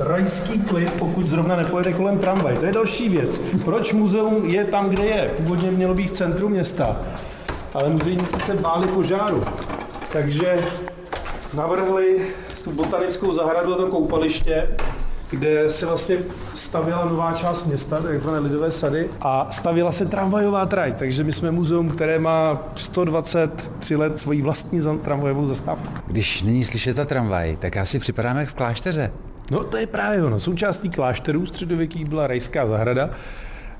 rajský 0.00 0.58
klid, 0.58 0.92
pokud 0.92 1.26
zrovna 1.26 1.56
nepojede 1.56 1.92
kolem 1.92 2.18
tramvaj. 2.18 2.56
To 2.56 2.64
je 2.64 2.72
další 2.72 3.08
věc. 3.08 3.40
Proč 3.64 3.92
muzeum 3.92 4.46
je 4.46 4.64
tam, 4.64 4.88
kde 4.88 5.04
je? 5.04 5.30
Původně 5.36 5.70
mělo 5.70 5.94
být 5.94 6.10
v 6.10 6.16
centru 6.16 6.48
města, 6.48 6.96
ale 7.74 7.88
muzejníci 7.88 8.40
se 8.40 8.54
báli 8.54 8.86
požáru. 8.86 9.44
Takže 10.12 10.58
navrhli 11.54 12.26
tu 12.64 12.72
botanickou 12.72 13.32
zahradu 13.32 13.74
a 13.74 13.76
to 13.76 13.86
koupaliště, 13.86 14.68
kde 15.30 15.70
se 15.70 15.86
vlastně 15.86 16.16
stavila 16.54 17.04
nová 17.04 17.32
část 17.32 17.64
města, 17.64 18.02
takzvané 18.02 18.38
lidové 18.38 18.70
sady, 18.70 19.10
a 19.20 19.48
stavila 19.50 19.92
se 19.92 20.06
tramvajová 20.06 20.66
trať, 20.66 20.98
takže 20.98 21.24
my 21.24 21.32
jsme 21.32 21.50
muzeum, 21.50 21.88
které 21.88 22.18
má 22.18 22.62
123 22.74 23.96
let 23.96 24.20
svoji 24.20 24.42
vlastní 24.42 24.80
tramvajovou 25.02 25.46
zastávku. 25.46 25.88
Když 26.06 26.42
není 26.42 26.64
slyšet 26.64 26.96
ta 26.96 27.04
tramvaj, 27.04 27.56
tak 27.56 27.76
asi 27.76 27.98
připadáme 27.98 28.46
v 28.46 28.54
klášteře. 28.54 29.12
No 29.50 29.64
to 29.64 29.76
je 29.76 29.86
právě 29.86 30.22
ono. 30.22 30.40
Součástí 30.40 30.88
klášterů 30.88 31.46
středověkých 31.46 32.08
byla 32.08 32.26
rajská 32.26 32.66
zahrada, 32.66 33.10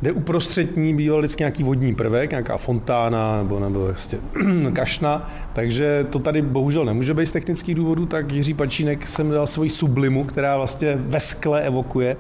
kde 0.00 0.12
uprostřední 0.12 0.94
býval 0.94 1.18
vždycky 1.18 1.40
nějaký 1.40 1.62
vodní 1.62 1.94
prvek, 1.94 2.30
nějaká 2.30 2.58
fontána 2.58 3.38
nebo, 3.38 3.60
nebo 3.60 3.80
vlastně 3.80 4.18
kašna, 4.72 5.30
takže 5.52 6.06
to 6.10 6.18
tady 6.18 6.42
bohužel 6.42 6.84
nemůže 6.84 7.14
být 7.14 7.26
z 7.26 7.32
technických 7.32 7.74
důvodů, 7.74 8.06
tak 8.06 8.32
Jiří 8.32 8.54
Pačínek 8.54 9.08
jsem 9.08 9.30
dal 9.30 9.46
svoji 9.46 9.70
sublimu, 9.70 10.24
která 10.24 10.56
vlastně 10.56 10.96
ve 10.96 11.20
skle 11.20 11.60
evokuje 11.60 12.16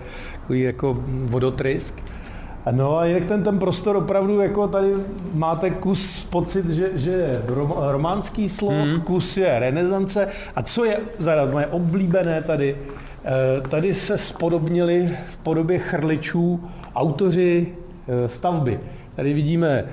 jako 0.48 1.04
vodotrysk. 1.08 1.94
No 2.70 2.98
a 2.98 3.04
jak 3.04 3.24
ten, 3.24 3.42
ten 3.42 3.58
prostor 3.58 3.96
opravdu, 3.96 4.40
jako 4.40 4.68
tady 4.68 4.94
máte 5.34 5.70
kus 5.70 6.24
pocit, 6.30 6.66
že, 6.66 6.90
že 6.94 7.10
je 7.10 7.42
románský 7.90 8.48
slov, 8.48 8.72
hmm. 8.72 9.00
kus 9.00 9.36
je 9.36 9.58
renesance. 9.58 10.28
A 10.56 10.62
co 10.62 10.84
je 10.84 11.00
za 11.18 11.32
moje 11.52 11.66
oblíbené 11.66 12.42
tady, 12.42 12.76
tady 13.68 13.94
se 13.94 14.18
spodobnili 14.18 15.16
v 15.30 15.36
podobě 15.36 15.78
chrličů 15.78 16.60
autoři 16.94 17.66
eh, 18.08 18.28
stavby. 18.28 18.80
Tady 19.16 19.32
vidíme 19.32 19.84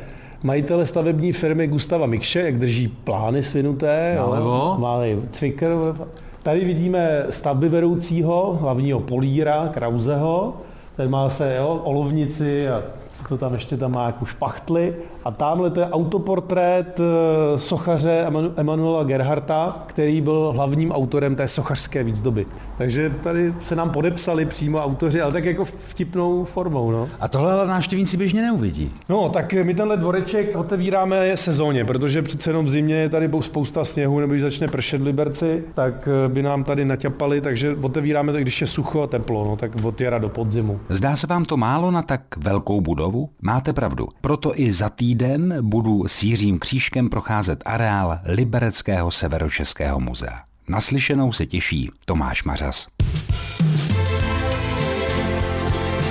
majitele 0.43 0.85
stavební 0.85 1.33
firmy 1.33 1.67
Gustava 1.67 2.05
Mikše, 2.05 2.39
jak 2.39 2.59
drží 2.59 2.87
plány 2.87 3.43
svinuté. 3.43 4.13
Jo, 4.17 4.77
má 4.79 4.99
cvikr. 5.31 5.95
Tady 6.43 6.65
vidíme 6.65 7.25
stavby 7.29 7.69
vedoucího, 7.69 8.57
hlavního 8.61 8.99
políra, 8.99 9.69
Krauzeho. 9.73 10.53
Ten 10.95 11.09
má 11.09 11.29
se 11.29 11.55
jo, 11.55 11.81
olovnici 11.83 12.69
a 12.69 12.83
co 13.13 13.23
to 13.29 13.37
tam 13.37 13.53
ještě 13.53 13.77
tam 13.77 13.91
má, 13.91 14.05
jako 14.05 14.25
špachtly. 14.25 14.95
A 15.27 15.31
tamhle 15.31 15.69
to 15.69 15.79
je 15.79 15.89
autoportrét 15.89 16.99
eh, 16.99 17.59
sochaře 17.59 18.27
Emanuela 18.55 19.03
Gerharta, 19.03 19.83
který 19.87 20.21
byl 20.21 20.51
hlavním 20.55 20.91
autorem 20.91 21.35
té 21.35 21.47
sochařské 21.47 22.03
výzdoby. 22.03 22.45
Takže 22.77 23.09
tady 23.23 23.53
se 23.65 23.75
nám 23.75 23.89
podepsali 23.89 24.45
přímo 24.45 24.83
autoři, 24.83 25.21
ale 25.21 25.33
tak 25.33 25.45
jako 25.45 25.65
vtipnou 25.65 26.45
formou. 26.45 26.91
No. 26.91 27.09
A 27.19 27.27
tohle 27.27 27.53
ale 27.53 27.67
návštěvníci 27.67 28.17
běžně 28.17 28.41
neuvidí. 28.41 28.91
No, 29.09 29.29
tak 29.29 29.53
my 29.53 29.73
tenhle 29.73 29.97
dvoreček 29.97 30.55
otevíráme 30.55 31.37
sezóně, 31.37 31.85
protože 31.85 32.21
přece 32.21 32.49
jenom 32.49 32.65
v 32.65 32.69
zimě 32.69 32.95
je 32.95 33.09
tady 33.09 33.29
spousta 33.41 33.85
sněhu, 33.85 34.19
nebo 34.19 34.33
když 34.33 34.43
začne 34.43 34.67
pršet 34.67 35.01
Liberci, 35.01 35.63
tak 35.73 36.09
eh, 36.25 36.29
by 36.29 36.43
nám 36.43 36.63
tady 36.63 36.85
naťapali, 36.85 37.41
takže 37.41 37.75
otevíráme 37.81 38.31
to, 38.31 38.39
když 38.39 38.61
je 38.61 38.67
sucho 38.67 39.01
a 39.01 39.07
teplo, 39.07 39.45
no, 39.45 39.55
tak 39.55 39.71
od 39.83 40.01
jara 40.01 40.17
do 40.17 40.29
podzimu. 40.29 40.79
Zdá 40.89 41.15
se 41.15 41.27
vám 41.27 41.45
to 41.45 41.57
málo 41.57 41.91
na 41.91 42.01
tak 42.01 42.21
velkou 42.37 42.81
budovu? 42.81 43.29
Máte 43.41 43.73
pravdu. 43.73 44.07
Proto 44.21 44.59
i 44.59 44.71
za 44.71 44.89
týden 44.89 45.16
budu 45.61 46.07
s 46.07 46.23
Jiřím 46.23 46.59
Křížkem 46.59 47.09
procházet 47.09 47.63
areál 47.65 48.19
Libereckého 48.25 49.11
severočeského 49.11 49.99
muzea. 49.99 50.43
Naslyšenou 50.67 51.31
se 51.31 51.45
těší 51.45 51.91
Tomáš 52.05 52.43
Mařas. 52.43 52.87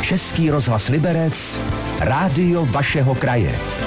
Český 0.02 0.50
rozhlas 0.50 0.88
Liberec, 0.88 1.62
rádio 2.00 2.66
vašeho 2.66 3.14
kraje. 3.14 3.85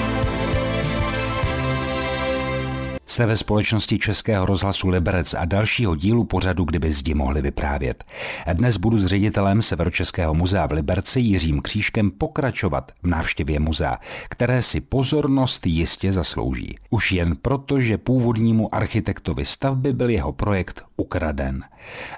Jste 3.10 3.26
ve 3.26 3.36
společnosti 3.36 3.98
Českého 3.98 4.46
rozhlasu 4.46 4.88
Liberec 4.88 5.34
a 5.34 5.44
dalšího 5.44 5.96
dílu 5.96 6.24
pořadu, 6.24 6.64
kdyby 6.64 6.92
zdi 6.92 7.14
mohli 7.14 7.42
vyprávět. 7.42 8.04
Dnes 8.52 8.76
budu 8.76 8.98
s 8.98 9.06
ředitelem 9.06 9.62
Severočeského 9.62 10.34
muzea 10.34 10.66
v 10.66 10.72
Liberci 10.72 11.20
Jiřím 11.20 11.62
Křížkem 11.62 12.10
pokračovat 12.10 12.92
v 13.02 13.06
návštěvě 13.06 13.60
muzea, 13.60 13.98
které 14.28 14.62
si 14.62 14.80
pozornost 14.80 15.66
jistě 15.66 16.12
zaslouží. 16.12 16.78
Už 16.90 17.12
jen 17.12 17.36
proto, 17.36 17.80
že 17.80 17.98
původnímu 17.98 18.74
architektovi 18.74 19.44
stavby 19.44 19.92
byl 19.92 20.10
jeho 20.10 20.32
projekt 20.32 20.84
ukraden. 20.96 21.64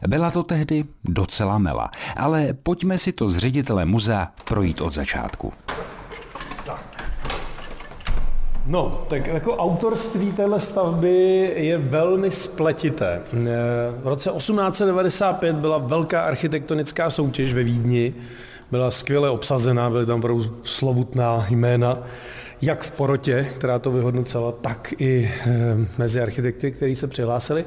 Byla 0.09 0.31
to 0.31 0.43
tehdy 0.43 0.85
docela 1.05 1.59
mela, 1.59 1.91
ale 2.17 2.53
pojďme 2.63 2.99
si 2.99 3.13
to 3.13 3.29
s 3.29 3.37
ředitelem 3.37 3.89
muzea 3.89 4.29
projít 4.45 4.81
od 4.81 4.95
začátku. 4.95 5.53
No, 8.67 9.05
tak 9.09 9.27
jako 9.27 9.57
autorství 9.57 10.33
téhle 10.33 10.61
stavby 10.61 11.53
je 11.57 11.79
velmi 11.79 12.31
spletité. 12.31 13.21
V 14.01 14.07
roce 14.07 14.31
1895 14.31 15.57
byla 15.57 15.79
velká 15.79 16.23
architektonická 16.23 17.11
soutěž 17.11 17.55
ve 17.55 17.63
Vídni, 17.63 18.15
byla 18.71 18.91
skvěle 18.91 19.31
obsazená, 19.31 19.91
byly 19.91 20.07
tam 20.07 20.19
opravdu 20.19 20.57
slovutná 20.63 21.47
jména, 21.49 21.99
jak 22.63 22.83
v 22.83 22.91
porotě, 22.91 23.49
která 23.57 23.79
to 23.79 23.91
vyhodnocela, 23.91 24.53
tak 24.53 24.95
i 24.99 25.31
eh, 25.47 25.51
mezi 25.99 26.21
architekty, 26.21 26.71
kteří 26.71 26.97
se 26.97 27.07
přihlásili. 27.07 27.65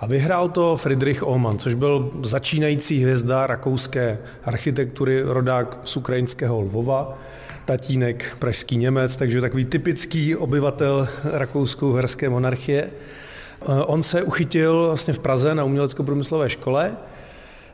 A 0.00 0.06
vyhrál 0.06 0.48
to 0.48 0.76
Friedrich 0.76 1.22
Oman, 1.22 1.58
což 1.58 1.74
byl 1.74 2.10
začínající 2.22 3.02
hvězda 3.02 3.46
rakouské 3.46 4.18
architektury, 4.44 5.22
rodák 5.22 5.78
z 5.84 5.96
ukrajinského 5.96 6.60
Lvova 6.60 7.18
tatínek 7.68 8.36
pražský 8.38 8.76
Němec, 8.76 9.16
takže 9.16 9.40
takový 9.40 9.64
typický 9.64 10.36
obyvatel 10.36 11.08
rakouskou-herské 11.24 12.28
monarchie. 12.28 12.90
Eh, 12.90 13.84
on 13.86 14.02
se 14.02 14.22
uchytil 14.22 14.86
vlastně 14.86 15.14
v 15.14 15.18
Praze 15.18 15.54
na 15.54 15.64
umělecko-průmyslové 15.64 16.50
škole 16.50 16.96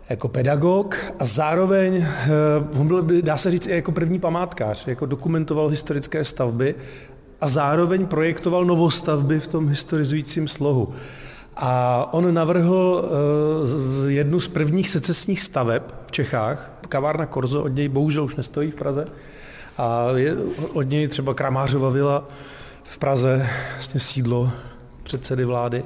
jako 0.08 0.28
pedagog 0.28 0.96
a 1.18 1.24
zároveň 1.24 1.96
eh, 1.96 2.28
on 2.78 2.86
byl, 2.86 3.22
dá 3.22 3.36
se 3.36 3.50
říct, 3.50 3.66
i 3.66 3.70
jako 3.70 3.92
první 3.92 4.18
památkář, 4.18 4.86
jako 4.86 5.06
dokumentoval 5.06 5.68
historické 5.68 6.24
stavby 6.24 6.74
a 7.40 7.46
zároveň 7.46 8.06
projektoval 8.06 8.64
novostavby 8.64 9.40
v 9.40 9.46
tom 9.46 9.68
historizujícím 9.68 10.48
slohu. 10.48 10.94
A 11.56 12.08
on 12.12 12.34
navrhl 12.34 13.04
eh, 13.04 14.12
jednu 14.12 14.40
z 14.40 14.48
prvních 14.48 14.90
secesních 14.90 15.40
staveb 15.40 15.82
v 16.06 16.10
Čechách, 16.10 16.70
kavárna 16.88 17.26
Korzo, 17.26 17.62
od 17.62 17.74
něj 17.74 17.88
bohužel 17.88 18.24
už 18.24 18.36
nestojí 18.36 18.70
v 18.70 18.74
Praze, 18.74 19.06
a 19.78 20.06
je 20.16 20.36
od 20.72 20.82
něj 20.82 21.08
třeba 21.08 21.34
Kramářova 21.34 21.90
vila 21.90 22.28
v 22.82 22.98
Praze, 22.98 23.46
vlastně 23.74 24.00
sídlo 24.00 24.50
předsedy 25.02 25.44
vlády. 25.44 25.84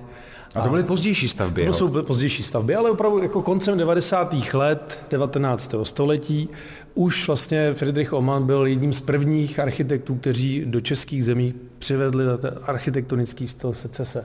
A 0.55 0.61
to 0.61 0.69
byly 0.69 0.83
pozdější 0.83 1.29
stavby. 1.29 1.67
To 1.67 1.75
jsou 1.75 2.03
pozdější 2.03 2.43
stavby, 2.43 2.75
ale 2.75 2.91
opravdu 2.91 3.23
jako 3.23 3.43
koncem 3.43 3.79
90. 3.79 4.35
let 4.53 5.05
19. 5.11 5.75
století 5.83 6.49
už 6.95 7.27
vlastně 7.27 7.75
Friedrich 7.75 8.13
Oman 8.13 8.47
byl 8.47 8.67
jedním 8.67 8.93
z 8.93 9.01
prvních 9.01 9.59
architektů, 9.59 10.15
kteří 10.15 10.63
do 10.67 10.81
českých 10.81 11.25
zemí 11.25 11.55
přivedli 11.79 12.25
ten 12.41 12.59
architektonický 12.63 13.49
styl 13.49 13.75
secese. 13.75 14.25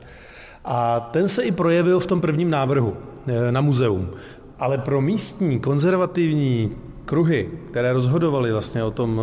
A 0.65 0.99
ten 0.99 1.27
se 1.27 1.43
i 1.43 1.51
projevil 1.51 1.99
v 1.99 2.07
tom 2.07 2.21
prvním 2.21 2.49
návrhu 2.49 2.97
eh, 3.27 3.51
na 3.51 3.61
muzeum. 3.61 4.09
Ale 4.59 4.77
pro 4.77 5.01
místní 5.01 5.59
konzervativní 5.59 6.75
kruhy, 7.05 7.49
které 7.71 7.93
rozhodovaly 7.93 8.51
vlastně 8.51 8.83
o 8.83 8.91
tom, 8.91 9.21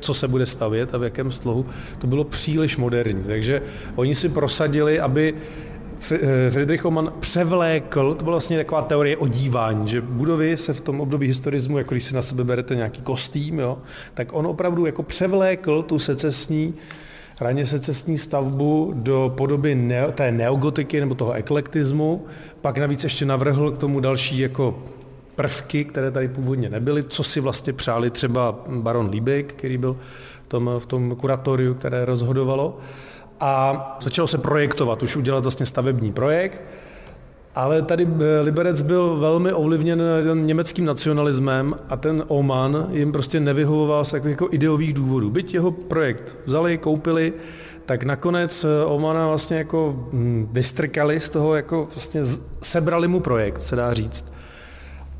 co 0.00 0.14
se 0.14 0.28
bude 0.28 0.46
stavět 0.46 0.94
a 0.94 0.98
v 0.98 1.02
jakém 1.02 1.32
slohu, 1.32 1.66
to 1.98 2.06
bylo 2.06 2.24
příliš 2.24 2.76
moderní. 2.76 3.24
Takže 3.24 3.62
oni 3.96 4.14
si 4.14 4.28
prosadili, 4.28 5.00
aby 5.00 5.34
eh, 6.12 6.50
Friedrich 6.50 6.84
Oman 6.84 7.12
převlékl, 7.20 8.14
to 8.14 8.24
byla 8.24 8.34
vlastně 8.34 8.56
taková 8.56 8.82
teorie 8.82 9.16
odívání, 9.16 9.88
že 9.88 10.00
budovy 10.00 10.56
se 10.56 10.72
v 10.72 10.80
tom 10.80 11.00
období 11.00 11.26
historismu, 11.26 11.78
jako 11.78 11.94
když 11.94 12.04
si 12.04 12.14
na 12.14 12.22
sebe 12.22 12.44
berete 12.44 12.74
nějaký 12.74 13.02
kostým, 13.02 13.58
jo, 13.58 13.78
tak 14.14 14.28
on 14.32 14.46
opravdu 14.46 14.86
jako 14.86 15.02
převlékl 15.02 15.82
tu 15.82 15.98
secesní 15.98 16.74
raně 17.40 17.66
secesní 17.66 18.18
stavbu 18.18 18.92
do 18.96 19.34
podoby 19.36 19.74
neo, 19.74 20.12
té 20.12 20.32
neogotiky 20.32 21.00
nebo 21.00 21.14
toho 21.14 21.32
eklektismu, 21.32 22.26
pak 22.60 22.78
navíc 22.78 23.04
ještě 23.04 23.26
navrhl 23.26 23.70
k 23.70 23.78
tomu 23.78 24.00
další 24.00 24.38
jako 24.38 24.82
prvky, 25.36 25.84
které 25.84 26.10
tady 26.10 26.28
původně 26.28 26.70
nebyly, 26.70 27.02
co 27.02 27.22
si 27.22 27.40
vlastně 27.40 27.72
přáli 27.72 28.10
třeba 28.10 28.58
baron 28.68 29.10
Liebig, 29.10 29.52
který 29.52 29.78
byl 29.78 29.96
v 30.44 30.48
tom, 30.48 30.70
v 30.78 30.86
tom 30.86 31.16
kuratoriu, 31.16 31.74
které 31.74 32.04
rozhodovalo. 32.04 32.78
A 33.40 33.98
začalo 34.02 34.28
se 34.28 34.38
projektovat, 34.38 35.02
už 35.02 35.16
udělat 35.16 35.44
vlastně 35.44 35.66
stavební 35.66 36.12
projekt, 36.12 36.62
ale 37.54 37.82
tady 37.82 38.08
eh, 38.08 38.40
Liberec 38.40 38.82
byl 38.82 39.16
velmi 39.16 39.52
ovlivněn 39.52 40.02
německým 40.34 40.84
nacionalismem 40.84 41.74
a 41.88 41.96
ten 41.96 42.24
Oman 42.28 42.86
jim 42.90 43.12
prostě 43.12 43.40
nevyhovoval 43.40 44.04
z 44.04 44.10
takových 44.10 44.32
jako 44.32 44.48
ideových 44.50 44.94
důvodů. 44.94 45.30
Byť 45.30 45.54
jeho 45.54 45.70
projekt 45.70 46.36
vzali, 46.46 46.78
koupili, 46.78 47.32
tak 47.86 48.02
nakonec 48.04 48.64
eh, 48.64 48.84
Omana 48.84 49.28
vlastně 49.28 49.56
jako 49.56 50.08
hm, 50.12 50.48
vystrkali 50.52 51.20
z 51.20 51.28
toho, 51.28 51.54
jako 51.54 51.88
vlastně 51.94 52.22
sebrali 52.62 53.08
mu 53.08 53.20
projekt, 53.20 53.60
se 53.60 53.76
dá 53.76 53.94
říct 53.94 54.33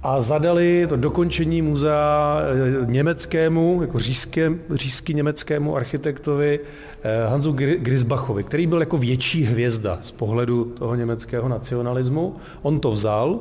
a 0.04 0.20
zadali 0.20 0.86
to 0.88 0.96
dokončení 0.96 1.62
muzea 1.62 2.38
eh, 2.40 2.86
německému, 2.86 3.78
jako 3.80 3.98
řízké, 3.98 4.52
řízky 4.70 5.14
německému 5.14 5.76
architektovi 5.76 6.60
eh, 7.02 7.26
Hansu 7.28 7.52
Grisbachovi, 7.52 8.44
který 8.44 8.66
byl 8.66 8.80
jako 8.80 8.98
větší 8.98 9.44
hvězda 9.44 9.98
z 10.02 10.10
pohledu 10.10 10.64
toho 10.64 10.94
německého 10.94 11.48
nacionalismu. 11.48 12.36
On 12.62 12.80
to 12.80 12.90
vzal, 12.90 13.40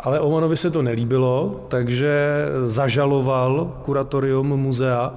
ale 0.00 0.20
Omanovi 0.20 0.56
se 0.56 0.70
to 0.70 0.82
nelíbilo, 0.82 1.66
takže 1.68 2.44
zažaloval 2.64 3.80
kuratorium 3.84 4.46
muzea 4.46 5.14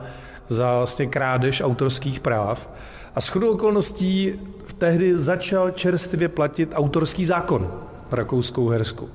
za 0.48 0.78
vlastně 0.78 1.06
krádež 1.06 1.62
autorských 1.62 2.20
práv. 2.20 2.70
A 3.16 3.22
s 3.22 3.36
okolností 3.36 4.34
tehdy 4.78 5.20
začal 5.20 5.72
čerstvě 5.72 6.28
platit 6.30 6.72
autorský 6.76 7.26
zákon 7.26 7.72
Rakouskou 8.12 8.68
Hersku. 8.68 9.10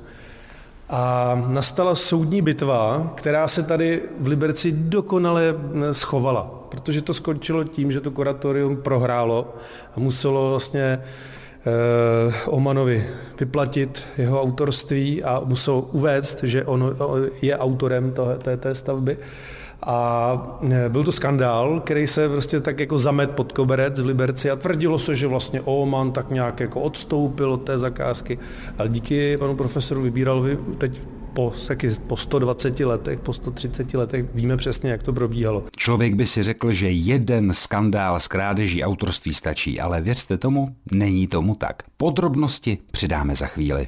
A 0.88 1.35
nastala 1.47 1.95
soudní 1.95 2.43
bitva, 2.43 3.12
která 3.14 3.49
se 3.49 3.62
tady 3.62 4.02
v 4.21 4.26
Liberci 4.26 4.73
dokonale 4.73 5.55
schovala, 5.93 6.66
protože 6.69 7.02
to 7.02 7.14
skončilo 7.14 7.64
tím, 7.64 7.93
že 7.93 8.00
to 8.00 8.11
kuratorium 8.11 8.76
prohrálo 8.76 9.55
a 9.97 10.00
muselo 10.00 10.50
vlastně 10.50 10.83
eh, 10.83 12.35
Omanovi 12.47 13.07
vyplatit 13.40 14.02
jeho 14.19 14.43
autorství 14.43 15.25
a 15.25 15.43
musel 15.45 15.85
uvést, 15.93 16.43
že 16.43 16.64
on 16.64 16.97
je 17.43 17.59
autorem 17.59 18.14
té, 18.43 18.57
té 18.57 18.75
stavby. 18.75 19.19
A 19.87 20.59
e, 20.71 20.88
byl 20.88 21.05
to 21.05 21.12
skandál, 21.12 21.81
který 21.81 22.07
se 22.07 22.28
prostě 22.28 22.61
tak 22.61 22.81
jako 22.81 22.99
zamet 22.99 23.31
pod 23.31 23.52
koberec 23.52 24.00
v 24.00 24.07
Liberci 24.07 24.50
a 24.50 24.57
tvrdilo 24.57 24.99
se, 24.99 25.14
že 25.14 25.26
vlastně 25.26 25.61
Oman 25.61 26.12
tak 26.12 26.31
nějak 26.31 26.61
jako 26.61 26.81
odstoupil 26.81 27.52
od 27.52 27.62
té 27.62 27.78
zakázky. 27.78 28.38
Ale 28.78 28.88
díky 28.88 29.37
panu 29.37 29.57
profesoru 29.57 30.02
vybíral 30.02 30.47
teď 30.78 31.02
po, 31.37 31.52
taky 31.66 31.90
po 32.07 32.16
120 32.16 32.81
letech, 32.81 33.19
po 33.19 33.33
130 33.33 33.95
letech 33.95 34.25
víme 34.35 34.57
přesně, 34.57 34.90
jak 34.90 35.02
to 35.02 35.12
probíhalo. 35.12 35.64
Člověk 35.76 36.14
by 36.14 36.26
si 36.26 36.43
řekl, 36.43 36.73
že 36.73 36.90
jeden 36.90 37.52
skandál 37.52 38.21
s 38.21 38.28
krádeží 38.28 38.85
autorství 38.85 39.35
stačí, 39.35 39.81
ale 39.81 40.00
věřte 40.00 40.38
tomu, 40.38 40.76
není 40.93 41.26
tomu 41.26 41.55
tak. 41.55 41.83
Podrobnosti 41.97 42.78
přidáme 42.90 43.35
za 43.35 43.47
chvíli. 43.47 43.87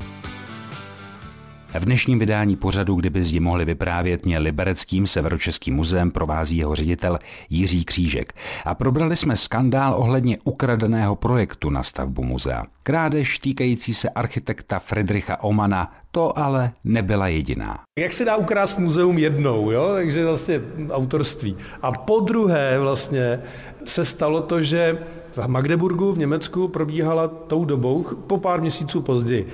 V 1.79 1.85
dnešním 1.85 2.19
vydání 2.19 2.57
pořadu, 2.57 2.95
kdyby 2.95 3.25
zdi 3.25 3.41
mohli 3.41 3.65
vyprávět, 3.65 4.27
mě 4.27 4.39
Libereckým 4.39 5.07
severočeským 5.07 5.75
muzeem 5.75 6.11
provází 6.11 6.57
jeho 6.57 6.75
ředitel 6.75 7.19
Jiří 7.51 7.85
Křížek. 7.85 8.33
A 8.65 8.75
probrali 8.75 9.17
jsme 9.17 9.37
skandál 9.37 9.95
ohledně 9.95 10.39
ukradeného 10.45 11.17
projektu 11.17 11.71
na 11.71 11.83
stavbu 11.83 12.25
muzea. 12.25 12.65
Krádež 12.83 13.39
týkající 13.39 13.95
se 13.95 14.09
architekta 14.09 14.79
Friedricha 14.79 15.43
Omana, 15.43 15.95
to 16.11 16.39
ale 16.39 16.73
nebyla 16.85 17.29
jediná. 17.29 17.79
Jak 17.99 18.13
se 18.13 18.25
dá 18.25 18.37
ukrást 18.37 18.79
muzeum 18.79 19.19
jednou, 19.19 19.71
jo? 19.71 19.91
takže 19.95 20.25
vlastně 20.25 20.61
autorství. 20.91 21.57
A 21.83 21.93
po 21.93 22.21
druhé 22.21 22.79
vlastně 22.79 23.41
se 23.85 24.05
stalo 24.05 24.43
to, 24.43 24.63
že 24.63 24.99
v 25.37 25.47
Magdeburgu 25.47 26.13
v 26.13 26.19
Německu 26.19 26.69
probíhala 26.69 27.29
tou 27.29 27.65
dobou, 27.65 28.07
po 28.27 28.39
pár 28.39 28.61
měsíců 28.61 29.03
později, 29.03 29.49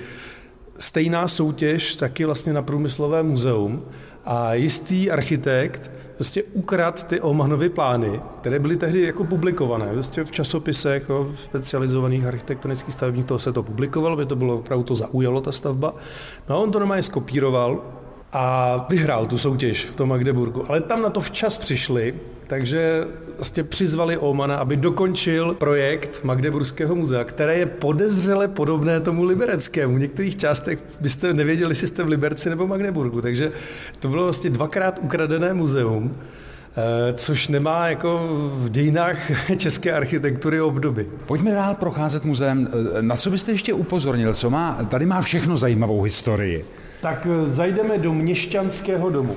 stejná 0.78 1.28
soutěž 1.28 1.96
taky 1.96 2.24
vlastně 2.24 2.52
na 2.52 2.62
průmyslové 2.62 3.22
muzeum 3.22 3.82
a 4.24 4.54
jistý 4.54 5.10
architekt 5.10 5.90
prostě 6.14 6.42
ukrad 6.42 7.06
ty 7.06 7.20
Omanovy 7.20 7.68
plány, 7.68 8.20
které 8.40 8.58
byly 8.58 8.76
tehdy 8.76 9.02
jako 9.02 9.24
publikované. 9.24 9.86
Prostě 9.92 10.24
v 10.24 10.30
časopisech 10.30 11.06
jo, 11.08 11.32
specializovaných 11.44 12.26
architektonických 12.26 12.94
stavebních 12.94 13.26
toho 13.26 13.38
se 13.38 13.52
to 13.52 13.62
publikovalo, 13.62 14.16
by 14.16 14.26
to 14.26 14.36
bylo 14.36 14.58
opravdu 14.58 14.84
to 14.84 14.94
zaujalo, 14.94 15.40
ta 15.40 15.52
stavba. 15.52 15.94
No 16.48 16.56
a 16.56 16.58
on 16.58 16.72
to 16.72 16.78
normálně 16.78 17.02
skopíroval 17.02 17.82
a 18.34 18.86
vyhrál 18.88 19.26
tu 19.26 19.38
soutěž 19.38 19.84
v 19.84 19.96
tom 19.96 20.08
Magdeburgu. 20.08 20.64
Ale 20.68 20.80
tam 20.80 21.02
na 21.02 21.10
to 21.10 21.20
včas 21.20 21.58
přišli, 21.58 22.14
takže 22.46 23.04
vlastně 23.36 23.64
přizvali 23.64 24.16
Omana, 24.16 24.56
aby 24.56 24.76
dokončil 24.76 25.54
projekt 25.54 26.20
Magdeburského 26.24 26.94
muzea, 26.94 27.24
které 27.24 27.58
je 27.58 27.66
podezřele 27.66 28.48
podobné 28.48 29.00
tomu 29.00 29.24
libereckému. 29.24 29.96
V 29.96 29.98
některých 29.98 30.36
částech 30.36 30.78
byste 31.00 31.34
nevěděli, 31.34 31.70
jestli 31.72 31.86
jste 31.86 32.02
v 32.02 32.08
Liberci 32.08 32.50
nebo 32.50 32.66
Magdeburgu, 32.66 33.20
takže 33.20 33.52
to 33.98 34.08
bylo 34.08 34.24
vlastně 34.24 34.50
dvakrát 34.50 34.98
ukradené 35.02 35.54
muzeum, 35.54 36.16
eh, 36.16 37.12
což 37.12 37.48
nemá 37.48 37.88
jako 37.88 38.28
v 38.54 38.68
dějinách 38.68 39.18
české 39.56 39.92
architektury 39.92 40.60
obdoby. 40.60 41.06
Pojďme 41.26 41.50
dál 41.50 41.74
procházet 41.74 42.24
muzeem. 42.24 42.68
Eh, 42.98 43.02
na 43.02 43.16
co 43.16 43.30
byste 43.30 43.52
ještě 43.52 43.72
upozornil? 43.72 44.34
Co 44.34 44.50
má, 44.50 44.86
tady 44.90 45.06
má 45.06 45.22
všechno 45.22 45.56
zajímavou 45.56 46.02
historii. 46.02 46.64
Tak 47.04 47.26
eh, 47.26 47.50
zajdeme 47.50 47.98
do 47.98 48.12
Měšťanského 48.12 49.10
domu. 49.10 49.36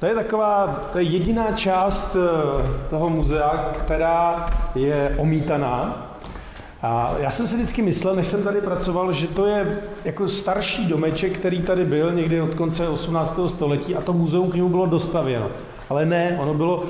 To 0.00 0.06
je 0.06 0.14
taková, 0.14 0.66
to 0.92 0.98
je 0.98 1.04
jediná 1.04 1.52
část 1.52 2.16
eh, 2.16 2.88
toho 2.90 3.08
muzea, 3.08 3.72
která 3.78 4.50
je 4.74 5.14
omítaná. 5.18 6.06
A 6.82 7.14
já 7.18 7.30
jsem 7.30 7.48
si 7.48 7.56
vždycky 7.56 7.82
myslel, 7.82 8.16
než 8.16 8.26
jsem 8.26 8.42
tady 8.42 8.60
pracoval, 8.60 9.12
že 9.12 9.26
to 9.26 9.46
je 9.46 9.80
jako 10.04 10.28
starší 10.28 10.86
domeček, 10.86 11.38
který 11.38 11.62
tady 11.62 11.84
byl 11.84 12.12
někdy 12.12 12.40
od 12.40 12.54
konce 12.54 12.88
18. 12.88 13.40
století 13.48 13.96
a 13.96 14.00
to 14.00 14.12
muzeum 14.12 14.50
k 14.50 14.54
němu 14.54 14.68
bylo 14.68 14.86
dostavěno. 14.86 15.46
Ale 15.90 16.06
ne, 16.06 16.38
ono 16.40 16.54
bylo, 16.54 16.84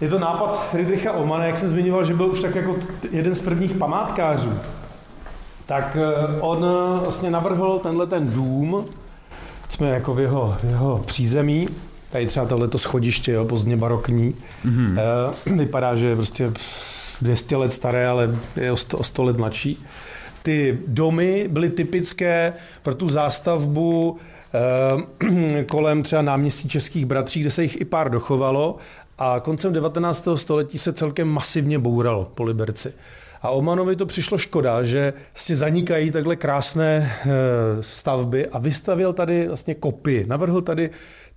je 0.00 0.08
to 0.08 0.18
nápad 0.18 0.68
Friedricha 0.70 1.12
Omana, 1.12 1.44
jak 1.44 1.56
jsem 1.56 1.68
zmiňoval, 1.68 2.04
že 2.04 2.14
byl 2.14 2.26
už 2.26 2.40
tak 2.40 2.54
jako 2.54 2.76
jeden 3.10 3.34
z 3.34 3.40
prvních 3.40 3.72
památkářů. 3.72 4.52
Tak 5.68 5.96
eh, 6.00 6.40
on 6.40 6.64
eh, 6.64 7.00
vlastně 7.04 7.30
navrhl 7.30 7.78
tenhle 7.78 8.06
ten 8.06 8.32
dům, 8.32 8.84
jsme 9.68 9.88
jako 9.88 10.14
v 10.14 10.20
jeho, 10.20 10.56
v 10.60 10.64
jeho 10.64 10.98
přízemí, 11.06 11.68
Tady 12.10 12.26
třeba 12.26 12.46
tohleto 12.46 12.78
schodiště, 12.78 13.32
jo, 13.32 13.44
pozdně 13.44 13.76
barokní. 13.76 14.34
Mm-hmm. 14.64 14.98
E, 15.46 15.56
vypadá, 15.56 15.96
že 15.96 16.06
je 16.06 16.16
prostě 16.16 16.52
200 17.22 17.56
let 17.56 17.72
staré, 17.72 18.08
ale 18.08 18.36
je 18.56 18.72
o 18.72 18.76
100, 18.76 18.98
o 18.98 19.04
100 19.04 19.22
let 19.22 19.36
mladší. 19.36 19.84
Ty 20.42 20.78
domy 20.86 21.48
byly 21.50 21.70
typické 21.70 22.52
pro 22.82 22.94
tu 22.94 23.08
zástavbu 23.08 24.18
e, 25.58 25.64
kolem 25.64 26.02
třeba 26.02 26.22
náměstí 26.22 26.68
českých 26.68 27.06
bratří, 27.06 27.40
kde 27.40 27.50
se 27.50 27.62
jich 27.62 27.80
i 27.80 27.84
pár 27.84 28.10
dochovalo 28.10 28.76
a 29.18 29.40
koncem 29.40 29.72
19. 29.72 30.28
století 30.34 30.78
se 30.78 30.92
celkem 30.92 31.28
masivně 31.28 31.78
bouralo 31.78 32.30
po 32.34 32.44
Liberci. 32.44 32.92
A 33.42 33.50
Omanovi 33.50 33.96
to 33.96 34.06
přišlo 34.06 34.38
škoda, 34.38 34.84
že 34.84 35.12
vlastně 35.34 35.56
zanikají 35.56 36.10
takhle 36.10 36.36
krásné 36.36 37.12
eh, 37.20 37.28
stavby 37.80 38.46
a 38.46 38.58
vystavil 38.58 39.12
tady 39.12 39.48
vlastně 39.48 39.74
kopii. 39.74 40.26
Navrhl 40.26 40.62
tady 40.62 40.90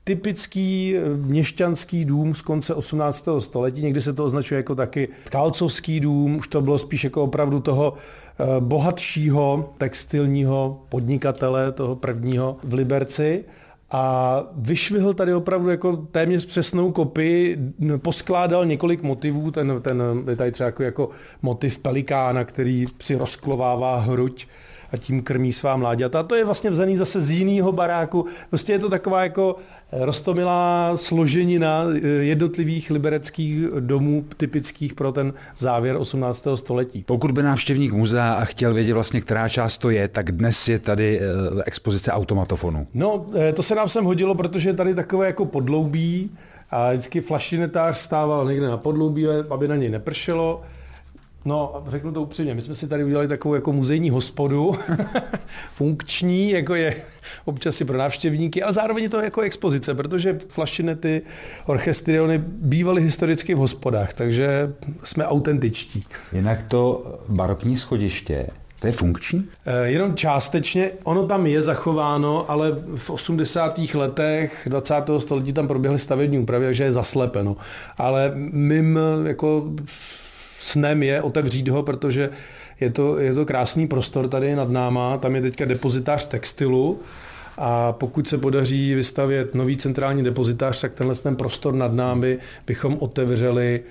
typický 0.03 0.95
eh, 0.97 1.17
měšťanský 1.17 2.05
dům 2.05 2.35
z 2.35 2.41
konce 2.41 2.73
18. 2.73 3.27
století, 3.39 3.81
někdy 3.81 4.01
se 4.01 4.13
to 4.13 4.25
označuje 4.25 4.57
jako 4.57 4.75
taky 4.75 5.09
tkálcovský 5.23 5.99
dům, 5.99 6.35
už 6.35 6.47
to 6.47 6.61
bylo 6.61 6.79
spíš 6.79 7.03
jako 7.03 7.23
opravdu 7.23 7.59
toho 7.59 7.93
eh, 7.93 8.45
bohatšího 8.59 9.73
textilního 9.77 10.81
podnikatele, 10.89 11.71
toho 11.71 11.95
prvního 11.95 12.57
v 12.63 12.73
Liberci. 12.73 13.43
A 13.91 14.43
vyšvihl 14.55 15.13
tady 15.13 15.33
opravdu 15.33 15.69
jako 15.69 15.97
téměř 15.97 16.45
přesnou 16.45 16.91
kopii, 16.91 17.57
poskládal 17.97 18.65
několik 18.65 19.03
motivů, 19.03 19.51
ten, 19.51 19.73
ten 19.81 20.03
je 20.29 20.35
tady 20.35 20.51
třeba 20.51 20.65
jako, 20.65 20.83
jako 20.83 21.09
motiv 21.41 21.79
pelikána, 21.79 22.43
který 22.43 22.85
si 22.99 23.15
rozklovává 23.15 23.99
hruď 23.99 24.47
a 24.91 24.97
tím 24.97 25.23
krmí 25.23 25.53
svá 25.53 25.77
mláďata. 25.77 26.23
To 26.23 26.35
je 26.35 26.45
vlastně 26.45 26.69
vzaný 26.69 26.97
zase 26.97 27.21
z 27.21 27.31
jiného 27.31 27.71
baráku. 27.71 28.25
Prostě 28.49 28.73
je 28.73 28.79
to 28.79 28.89
taková 28.89 29.23
jako 29.23 29.55
rostomilá 29.91 30.93
složenina 30.97 31.85
eh, 31.95 32.07
jednotlivých 32.07 32.91
libereckých 32.91 33.65
domů 33.79 34.25
typických 34.37 34.93
pro 34.93 35.11
ten 35.11 35.33
závěr 35.57 35.95
18. 35.97 36.47
století. 36.55 37.03
Pokud 37.07 37.31
by 37.31 37.43
návštěvník 37.43 37.93
muzea 37.93 38.33
a 38.33 38.45
chtěl 38.45 38.73
vědět 38.73 38.93
vlastně, 38.93 39.21
která 39.21 39.49
část 39.49 39.77
to 39.77 39.89
je, 39.89 40.07
tak 40.07 40.31
dnes 40.31 40.67
je 40.67 40.79
tady 40.79 41.19
eh, 41.19 41.63
expozice 41.65 42.11
automatofonu. 42.11 42.87
No, 42.93 43.25
eh, 43.35 43.53
to 43.53 43.63
se 43.63 43.75
nám 43.75 43.89
sem 43.89 44.05
hodilo, 44.05 44.35
protože 44.35 44.69
je 44.69 44.73
tady 44.73 44.95
takové 44.95 45.27
jako 45.27 45.45
podloubí 45.45 46.31
a 46.69 46.91
vždycky 46.91 47.21
flašinetář 47.21 47.97
stával 47.97 48.47
někde 48.47 48.67
na 48.67 48.77
podloubí, 48.77 49.25
aby 49.49 49.67
na 49.67 49.75
něj 49.75 49.89
nepršelo 49.89 50.61
No, 51.45 51.83
řeknu 51.87 52.11
to 52.11 52.21
upřímně, 52.21 52.55
my 52.55 52.61
jsme 52.61 52.75
si 52.75 52.87
tady 52.87 53.03
udělali 53.03 53.27
takovou 53.27 53.55
jako 53.55 53.73
muzejní 53.73 54.09
hospodu, 54.09 54.75
funkční, 55.73 56.49
jako 56.49 56.75
je 56.75 56.95
občas 57.45 57.81
i 57.81 57.85
pro 57.85 57.97
návštěvníky, 57.97 58.63
ale 58.63 58.73
zároveň 58.73 59.03
je 59.03 59.09
to 59.09 59.21
jako 59.21 59.41
expozice, 59.41 59.95
protože 59.95 60.39
flašinety, 60.49 61.21
orchestriony 61.65 62.37
bývaly 62.45 63.01
historicky 63.01 63.55
v 63.55 63.57
hospodách, 63.57 64.13
takže 64.13 64.73
jsme 65.03 65.25
autentičtí. 65.25 66.03
Jinak 66.33 66.63
to 66.67 67.05
barokní 67.29 67.77
schodiště, 67.77 68.47
to 68.79 68.87
je 68.87 68.93
funkční? 68.93 69.45
E, 69.65 69.87
jenom 69.87 70.15
částečně. 70.15 70.91
Ono 71.03 71.27
tam 71.27 71.47
je 71.47 71.61
zachováno, 71.61 72.51
ale 72.51 72.71
v 72.95 73.09
80. 73.09 73.79
letech 73.93 74.67
20. 74.69 74.95
století 75.17 75.53
tam 75.53 75.67
proběhly 75.67 75.99
stavební 75.99 76.39
úpravy, 76.39 76.65
takže 76.65 76.83
je 76.83 76.91
zaslepeno. 76.91 77.57
Ale 77.97 78.31
mým 78.35 78.99
jako 79.25 79.71
snem 80.61 81.03
je 81.03 81.21
otevřít 81.21 81.67
ho, 81.67 81.83
protože 81.83 82.29
je 82.79 82.89
to, 82.89 83.19
je 83.19 83.33
to 83.33 83.45
krásný 83.45 83.87
prostor 83.87 84.27
tady 84.27 84.55
nad 84.55 84.69
náma, 84.69 85.17
tam 85.17 85.35
je 85.35 85.41
teďka 85.41 85.65
depozitář 85.65 86.27
textilu 86.27 86.99
a 87.57 87.91
pokud 87.91 88.27
se 88.27 88.37
podaří 88.37 88.95
vystavět 88.95 89.55
nový 89.55 89.77
centrální 89.77 90.23
depozitář, 90.23 90.81
tak 90.81 90.93
tenhle 90.93 91.15
ten 91.15 91.35
prostor 91.35 91.73
nad 91.73 91.93
námi 91.93 92.39
bychom 92.67 92.97
otevřeli 92.99 93.81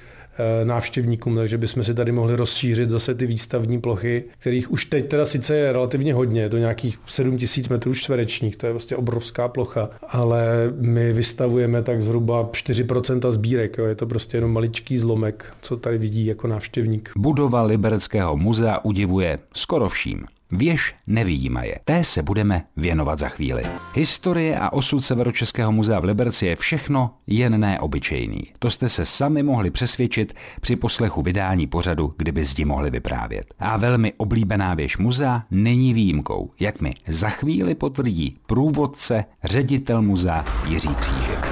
návštěvníkům, 0.64 1.36
takže 1.36 1.58
bychom 1.58 1.84
si 1.84 1.94
tady 1.94 2.12
mohli 2.12 2.36
rozšířit 2.36 2.90
zase 2.90 3.14
ty 3.14 3.26
výstavní 3.26 3.80
plochy, 3.80 4.24
kterých 4.38 4.70
už 4.70 4.84
teď 4.84 5.08
teda 5.08 5.26
sice 5.26 5.56
je 5.56 5.72
relativně 5.72 6.14
hodně, 6.14 6.48
to 6.48 6.58
nějakých 6.58 6.98
7000 7.06 7.68
metrů 7.68 7.94
čtverečních, 7.94 8.56
to 8.56 8.66
je 8.66 8.72
vlastně 8.72 8.96
obrovská 8.96 9.48
plocha, 9.48 9.90
ale 10.08 10.72
my 10.80 11.12
vystavujeme 11.12 11.82
tak 11.82 12.02
zhruba 12.02 12.44
4% 12.44 13.30
sbírek, 13.30 13.78
jo, 13.78 13.84
je 13.84 13.94
to 13.94 14.06
prostě 14.06 14.36
jenom 14.36 14.52
maličký 14.52 14.98
zlomek, 14.98 15.54
co 15.62 15.76
tady 15.76 15.98
vidí 15.98 16.26
jako 16.26 16.46
návštěvník. 16.46 17.10
Budova 17.16 17.62
Libereckého 17.62 18.36
muzea 18.36 18.78
udivuje 18.84 19.38
skoro 19.54 19.88
vším. 19.88 20.24
Věž 20.52 20.94
nevýjímaje. 21.06 21.78
Té 21.84 22.04
se 22.04 22.22
budeme 22.22 22.62
věnovat 22.76 23.18
za 23.18 23.28
chvíli. 23.28 23.62
Historie 23.94 24.58
a 24.58 24.72
osud 24.72 25.00
Severočeského 25.00 25.72
muzea 25.72 26.00
v 26.00 26.04
Liberci 26.04 26.46
je 26.46 26.56
všechno 26.56 27.14
jen 27.26 27.60
neobyčejný. 27.60 28.40
To 28.58 28.70
jste 28.70 28.88
se 28.88 29.06
sami 29.06 29.42
mohli 29.42 29.70
přesvědčit 29.70 30.34
při 30.60 30.76
poslechu 30.76 31.22
vydání 31.22 31.66
pořadu, 31.66 32.14
kdyby 32.16 32.44
zdi 32.44 32.64
mohli 32.64 32.90
vyprávět. 32.90 33.54
A 33.58 33.76
velmi 33.76 34.12
oblíbená 34.16 34.74
věž 34.74 34.98
muzea 34.98 35.42
není 35.50 35.94
výjimkou, 35.94 36.50
jak 36.60 36.80
mi 36.80 36.92
za 37.08 37.28
chvíli 37.28 37.74
potvrdí 37.74 38.38
průvodce, 38.46 39.24
ředitel 39.44 40.02
muzea 40.02 40.44
Jiří 40.68 40.94
Křížek. 40.94 41.49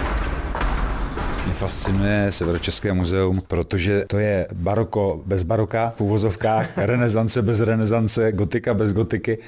Mě 1.48 1.54
fascinuje 1.54 2.26
Severočeské 2.30 2.92
muzeum, 2.92 3.40
protože 3.48 4.04
to 4.08 4.18
je 4.18 4.48
baroko 4.52 5.20
bez 5.26 5.42
baroka 5.42 5.92
v 5.96 6.00
úvozovkách, 6.00 6.70
renesance 6.78 7.42
bez 7.42 7.61
renesance, 7.61 8.32
gotika 8.32 8.74
bez 8.74 8.92
gotiky, 8.92 9.38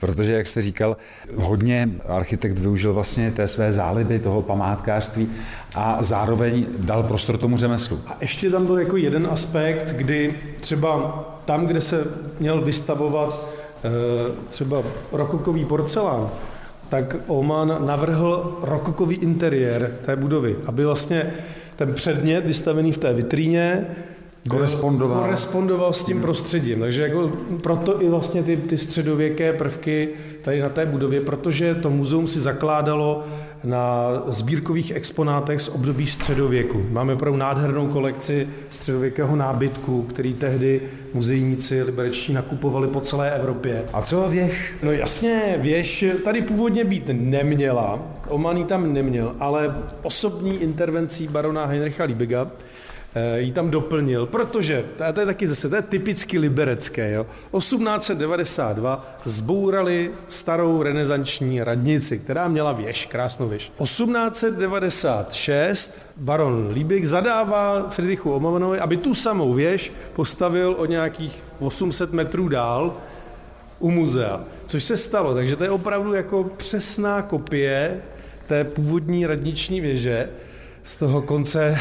protože, 0.00 0.32
jak 0.32 0.46
jste 0.46 0.62
říkal, 0.62 0.96
hodně 1.34 1.88
architekt 2.08 2.58
využil 2.58 2.94
vlastně 2.94 3.30
té 3.30 3.48
své 3.48 3.72
záliby, 3.72 4.18
toho 4.18 4.42
památkářství 4.42 5.28
a 5.74 5.98
zároveň 6.00 6.66
dal 6.78 7.02
prostor 7.02 7.38
tomu 7.38 7.56
řemeslu. 7.56 8.00
A 8.06 8.16
ještě 8.20 8.50
tam 8.50 8.66
byl 8.66 8.78
jako 8.78 8.96
jeden 8.96 9.28
aspekt, 9.30 9.92
kdy 9.92 10.34
třeba 10.60 11.24
tam, 11.44 11.66
kde 11.66 11.80
se 11.80 12.04
měl 12.40 12.60
vystavovat 12.60 13.48
eh, 13.84 13.88
třeba 14.50 14.82
rokokový 15.12 15.64
porcelán, 15.64 16.30
tak 16.88 17.16
Oman 17.26 17.86
navrhl 17.86 18.58
rokokový 18.62 19.16
interiér 19.16 19.90
té 20.06 20.16
budovy, 20.16 20.56
aby 20.66 20.84
vlastně 20.84 21.32
ten 21.76 21.94
předmět 21.94 22.46
vystavený 22.46 22.92
v 22.92 22.98
té 22.98 23.12
vitríně 23.12 23.86
korespondoval. 24.48 25.20
korespondoval 25.20 25.92
s 25.92 26.04
tím 26.04 26.20
prostředím. 26.20 26.80
Takže 26.80 27.02
jako 27.02 27.32
proto 27.62 28.02
i 28.02 28.08
vlastně 28.08 28.42
ty, 28.42 28.56
ty 28.56 28.78
středověké 28.78 29.52
prvky 29.52 30.08
tady 30.42 30.60
na 30.60 30.68
té 30.68 30.86
budově, 30.86 31.20
protože 31.20 31.74
to 31.74 31.90
muzeum 31.90 32.26
si 32.26 32.40
zakládalo 32.40 33.24
na 33.64 34.08
sbírkových 34.28 34.90
exponátech 34.90 35.60
z 35.62 35.68
období 35.68 36.06
středověku. 36.06 36.86
Máme 36.90 37.14
opravdu 37.14 37.38
nádhernou 37.38 37.86
kolekci 37.86 38.48
středověkého 38.70 39.36
nábytku, 39.36 40.02
který 40.02 40.34
tehdy 40.34 40.80
muzejníci 41.14 41.82
liberečtí 41.82 42.32
nakupovali 42.32 42.88
po 42.88 43.00
celé 43.00 43.30
Evropě. 43.30 43.84
A 43.92 44.02
co 44.02 44.28
věž? 44.28 44.74
No 44.82 44.92
jasně, 44.92 45.54
věž 45.58 46.04
tady 46.24 46.42
původně 46.42 46.84
být 46.84 47.10
neměla, 47.12 47.98
Oman 48.28 48.64
tam 48.64 48.92
neměl, 48.92 49.34
ale 49.40 49.74
osobní 50.02 50.56
intervencí 50.56 51.28
barona 51.28 51.64
Heinricha 51.64 52.04
Liebiga 52.04 52.46
Eh, 53.14 53.40
ji 53.40 53.52
tam 53.52 53.70
doplnil, 53.70 54.26
protože, 54.26 54.84
to 55.14 55.20
je 55.20 55.26
taky 55.26 55.48
zase, 55.48 55.68
to 55.68 55.76
je 55.76 55.82
typicky 55.82 56.38
liberecké, 56.38 57.12
jo. 57.12 57.26
1892 57.58 59.18
zbourali 59.24 60.10
starou 60.28 60.82
renesanční 60.82 61.62
radnici, 61.62 62.18
která 62.18 62.48
měla 62.48 62.72
věž, 62.72 63.06
krásnou 63.06 63.48
věž. 63.48 63.72
1896 63.82 66.06
baron 66.16 66.68
Liebig 66.72 67.06
zadává 67.06 67.86
Friedrichu 67.90 68.32
Omanovi, 68.32 68.78
aby 68.78 68.96
tu 68.96 69.14
samou 69.14 69.54
věž 69.54 69.92
postavil 70.12 70.74
o 70.78 70.86
nějakých 70.86 71.38
800 71.58 72.12
metrů 72.12 72.48
dál 72.48 72.94
u 73.78 73.90
muzea, 73.90 74.40
což 74.66 74.84
se 74.84 74.96
stalo, 74.96 75.34
takže 75.34 75.56
to 75.56 75.64
je 75.64 75.70
opravdu 75.70 76.14
jako 76.14 76.44
přesná 76.56 77.22
kopie 77.22 78.00
té 78.48 78.64
původní 78.64 79.26
radniční 79.26 79.80
věže, 79.80 80.28
z 80.88 80.96
toho 80.96 81.22
konce 81.22 81.78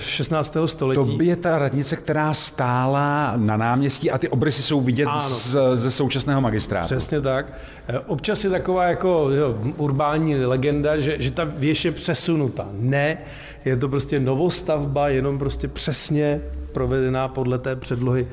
16. 0.00 0.56
Eh, 0.64 0.68
století. 0.68 1.16
To 1.16 1.22
je 1.22 1.36
ta 1.36 1.58
radnice, 1.58 1.96
která 1.96 2.34
stála 2.34 3.32
na 3.36 3.56
náměstí 3.56 4.10
a 4.10 4.18
ty 4.18 4.28
obrysy 4.28 4.62
jsou 4.62 4.80
vidět 4.80 5.06
ano, 5.06 5.20
z, 5.20 5.56
ze 5.74 5.90
současného 5.90 6.40
magistrátu. 6.40 6.86
Přesně 6.86 7.20
tak. 7.20 7.52
Eh, 7.88 7.98
občas 7.98 8.44
je 8.44 8.50
taková 8.50 8.84
jako 8.84 9.28
jo, 9.30 9.58
urbání 9.76 10.36
legenda, 10.44 10.98
že, 10.98 11.16
že 11.18 11.30
ta 11.30 11.44
věž 11.44 11.84
je 11.84 11.92
přesunuta. 11.92 12.68
Ne, 12.72 13.18
je 13.64 13.76
to 13.76 13.88
prostě 13.88 14.20
novostavba, 14.20 15.08
jenom 15.08 15.38
prostě 15.38 15.68
přesně 15.68 16.40
provedená 16.72 17.28
podle 17.28 17.58
té 17.58 17.76
předlohy 17.76 18.26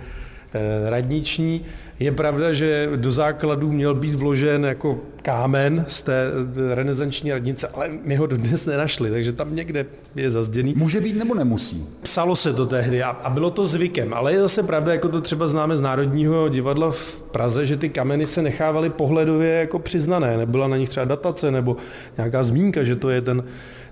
radniční. 0.89 1.65
Je 1.99 2.11
pravda, 2.11 2.53
že 2.53 2.89
do 2.95 3.11
základů 3.11 3.71
měl 3.71 3.95
být 3.95 4.15
vložen 4.15 4.65
jako 4.65 4.99
kámen 5.21 5.85
z 5.87 6.01
té 6.01 6.25
renesanční 6.73 7.31
radnice, 7.31 7.67
ale 7.73 7.89
my 8.03 8.15
ho 8.15 8.27
dnes 8.27 8.65
nenašli, 8.65 9.11
takže 9.11 9.33
tam 9.33 9.55
někde 9.55 9.85
je 10.15 10.31
zazděný. 10.31 10.73
Může 10.77 11.01
být 11.01 11.17
nebo 11.17 11.35
nemusí? 11.35 11.85
Psalo 12.01 12.35
se 12.35 12.53
to 12.53 12.65
tehdy 12.65 13.03
a, 13.03 13.09
a 13.09 13.29
bylo 13.29 13.49
to 13.51 13.65
zvykem, 13.65 14.13
ale 14.13 14.33
je 14.33 14.41
zase 14.41 14.63
pravda, 14.63 14.91
jako 14.91 15.09
to 15.09 15.21
třeba 15.21 15.47
známe 15.47 15.77
z 15.77 15.81
Národního 15.81 16.49
divadla 16.49 16.91
v 16.91 17.21
Praze, 17.31 17.65
že 17.65 17.77
ty 17.77 17.89
kameny 17.89 18.27
se 18.27 18.41
nechávaly 18.41 18.89
pohledově 18.89 19.49
jako 19.49 19.79
přiznané, 19.79 20.37
nebyla 20.37 20.67
na 20.67 20.77
nich 20.77 20.89
třeba 20.89 21.05
datace 21.05 21.51
nebo 21.51 21.77
nějaká 22.17 22.43
zmínka, 22.43 22.83
že 22.83 22.95
to 22.95 23.09
je 23.09 23.21
ten 23.21 23.43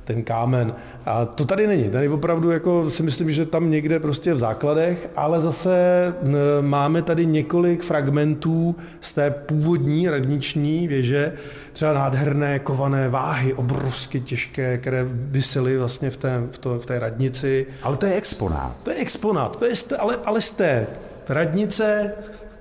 ten 0.04 0.24
kámen. 0.24 0.76
A 1.06 1.26
to 1.26 1.46
tady 1.46 1.68
není. 1.68 1.90
Tady 1.90 2.10
opravdu 2.10 2.52
jako 2.52 2.90
si 2.90 3.04
myslím, 3.04 3.32
že 3.32 3.46
tam 3.46 3.72
někde 3.72 4.00
prostě 4.00 4.34
v 4.34 4.38
základech, 4.38 5.10
ale 5.16 5.42
zase 5.42 6.14
máme 6.62 7.02
tady 7.02 7.26
několik 7.26 7.84
fragmentů 7.84 8.76
z 9.02 9.14
té 9.14 9.32
původní 9.32 10.10
radniční 10.10 10.88
věže, 10.88 11.34
třeba 11.74 11.94
nádherné 11.94 12.60
kované 12.60 13.10
váhy, 13.10 13.54
obrovsky 13.54 14.22
těžké, 14.22 14.78
které 14.78 15.06
vysely 15.10 15.78
vlastně 15.78 16.10
v 16.10 16.18
té, 16.18 16.44
v, 16.52 16.58
to, 16.58 16.80
v 16.80 16.86
té 16.86 17.00
radnici. 17.00 17.68
Ale 17.84 17.98
to 17.98 18.06
je 18.06 18.14
exponát. 18.14 18.76
To 18.84 18.90
je 18.90 18.96
exponát, 18.96 19.58
to 19.58 19.66
je, 19.66 19.74
ale, 20.00 20.18
ale 20.26 20.42
z 20.42 20.52
té 20.52 20.88
radnice 21.30 22.12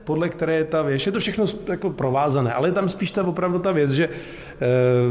podle 0.05 0.29
které 0.29 0.55
je 0.55 0.65
ta 0.65 0.83
věž. 0.83 1.07
Je 1.07 1.13
to 1.13 1.19
všechno 1.19 1.45
jako 1.69 1.91
provázané, 1.91 2.53
ale 2.53 2.69
je 2.69 2.73
tam 2.73 2.89
spíš 2.89 3.11
ta 3.11 3.27
opravdu 3.27 3.59
ta 3.59 3.73
věc, 3.73 3.91
že 3.91 4.09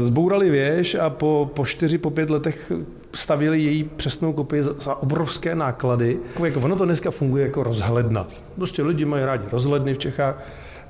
zbourali 0.02 0.50
věž 0.50 0.94
a 0.94 1.10
po, 1.10 1.50
po 1.54 1.66
čtyři, 1.66 1.98
po 1.98 2.10
pět 2.10 2.30
letech 2.30 2.72
stavili 3.14 3.60
její 3.60 3.84
přesnou 3.84 4.32
kopii 4.32 4.62
za, 4.62 4.74
za 4.80 4.94
obrovské 4.94 5.54
náklady. 5.54 6.18
Jako, 6.28 6.44
jako 6.44 6.60
ono 6.60 6.76
to 6.76 6.84
dneska 6.84 7.10
funguje 7.10 7.44
jako 7.44 7.62
rozhledna. 7.62 8.26
Prostě 8.54 8.82
lidi 8.82 9.04
mají 9.04 9.24
rádi 9.24 9.44
rozhledny 9.52 9.94
v 9.94 9.98
Čechách, 9.98 10.42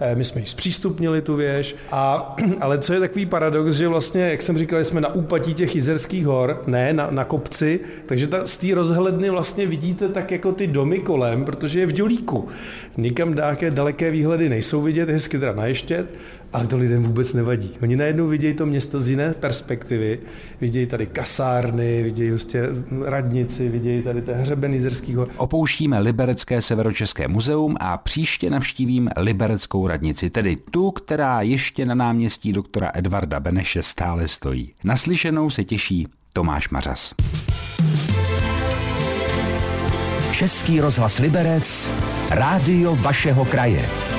Eh, 0.03 0.15
my 0.15 0.25
jsme 0.25 0.41
ji 0.41 0.47
zpřístupnili 0.47 1.23
tu 1.23 1.37
věž, 1.37 1.77
a, 1.93 2.37
ale 2.61 2.79
co 2.79 2.93
je 2.93 3.01
takový 3.01 3.27
paradox, 3.27 3.73
že 3.73 3.89
vlastně, 3.89 4.23
jak 4.23 4.43
jsem 4.43 4.59
říkal, 4.59 4.85
jsme 4.85 5.01
na 5.01 5.15
úpatí 5.15 5.55
těch 5.55 5.77
Jizerských 5.77 6.27
hor, 6.27 6.63
ne 6.67 6.93
na, 6.93 7.11
na 7.11 7.25
kopci, 7.25 7.81
takže 8.07 8.27
ta, 8.27 8.47
z 8.47 8.57
té 8.57 8.75
rozhledny 8.75 9.31
vlastně 9.31 9.67
vidíte 9.67 10.09
tak 10.09 10.31
jako 10.31 10.53
ty 10.53 10.67
domy 10.67 10.99
kolem, 10.99 11.45
protože 11.45 11.81
je 11.81 11.87
v 11.87 11.93
dělíku. 11.93 12.49
Nikam 12.97 13.35
dáké 13.35 13.71
daleké 13.71 14.11
výhledy 14.11 14.49
nejsou 14.49 14.83
vidět, 14.83 15.11
hezky 15.11 15.39
teda 15.39 15.53
na 15.53 15.67
ještě, 15.67 16.07
ale 16.53 16.67
to 16.67 16.77
lidem 16.77 17.03
vůbec 17.03 17.33
nevadí. 17.33 17.71
Oni 17.83 17.97
najednou 17.97 18.29
vidějí 18.29 18.55
to 18.55 18.67
město 18.67 19.01
z 19.01 19.09
jiné 19.09 19.35
perspektivy, 19.35 20.19
vidějí 20.61 20.87
tady 20.87 21.07
kasárny, 21.07 22.03
vidějí 22.03 22.31
prostě 22.31 22.63
radnici, 23.05 23.69
vidějí 23.69 24.03
tady 24.03 24.23
ten 24.23 24.35
hřeben 24.39 24.75
Jizerských 24.75 25.17
hor. 25.17 25.29
Opouštíme 25.37 25.99
Liberecké 25.99 26.63
severočeské 26.63 27.29
muzeum 27.29 27.77
a 27.81 27.97
příště 27.97 28.51
navštívím 28.51 29.11
Libereckou 29.17 29.87
radnici, 29.87 30.31
tedy 30.31 30.57
tu, 30.71 30.91
která 30.91 31.43
ještě 31.43 31.87
na 31.87 31.95
náměstí 31.95 32.53
doktora 32.53 32.91
Edvarda 32.95 33.41
Beneše 33.41 33.83
stále 33.83 34.29
stojí. 34.29 34.73
Naslyšenou 34.85 35.51
se 35.51 35.65
těší 35.65 36.09
Tomáš 36.33 36.69
Mařas. 36.71 37.15
Český 40.33 40.81
rozhlas 40.81 41.19
Liberec, 41.19 41.93
rádio 42.31 42.97
vašeho 42.97 43.45
kraje. 43.45 44.10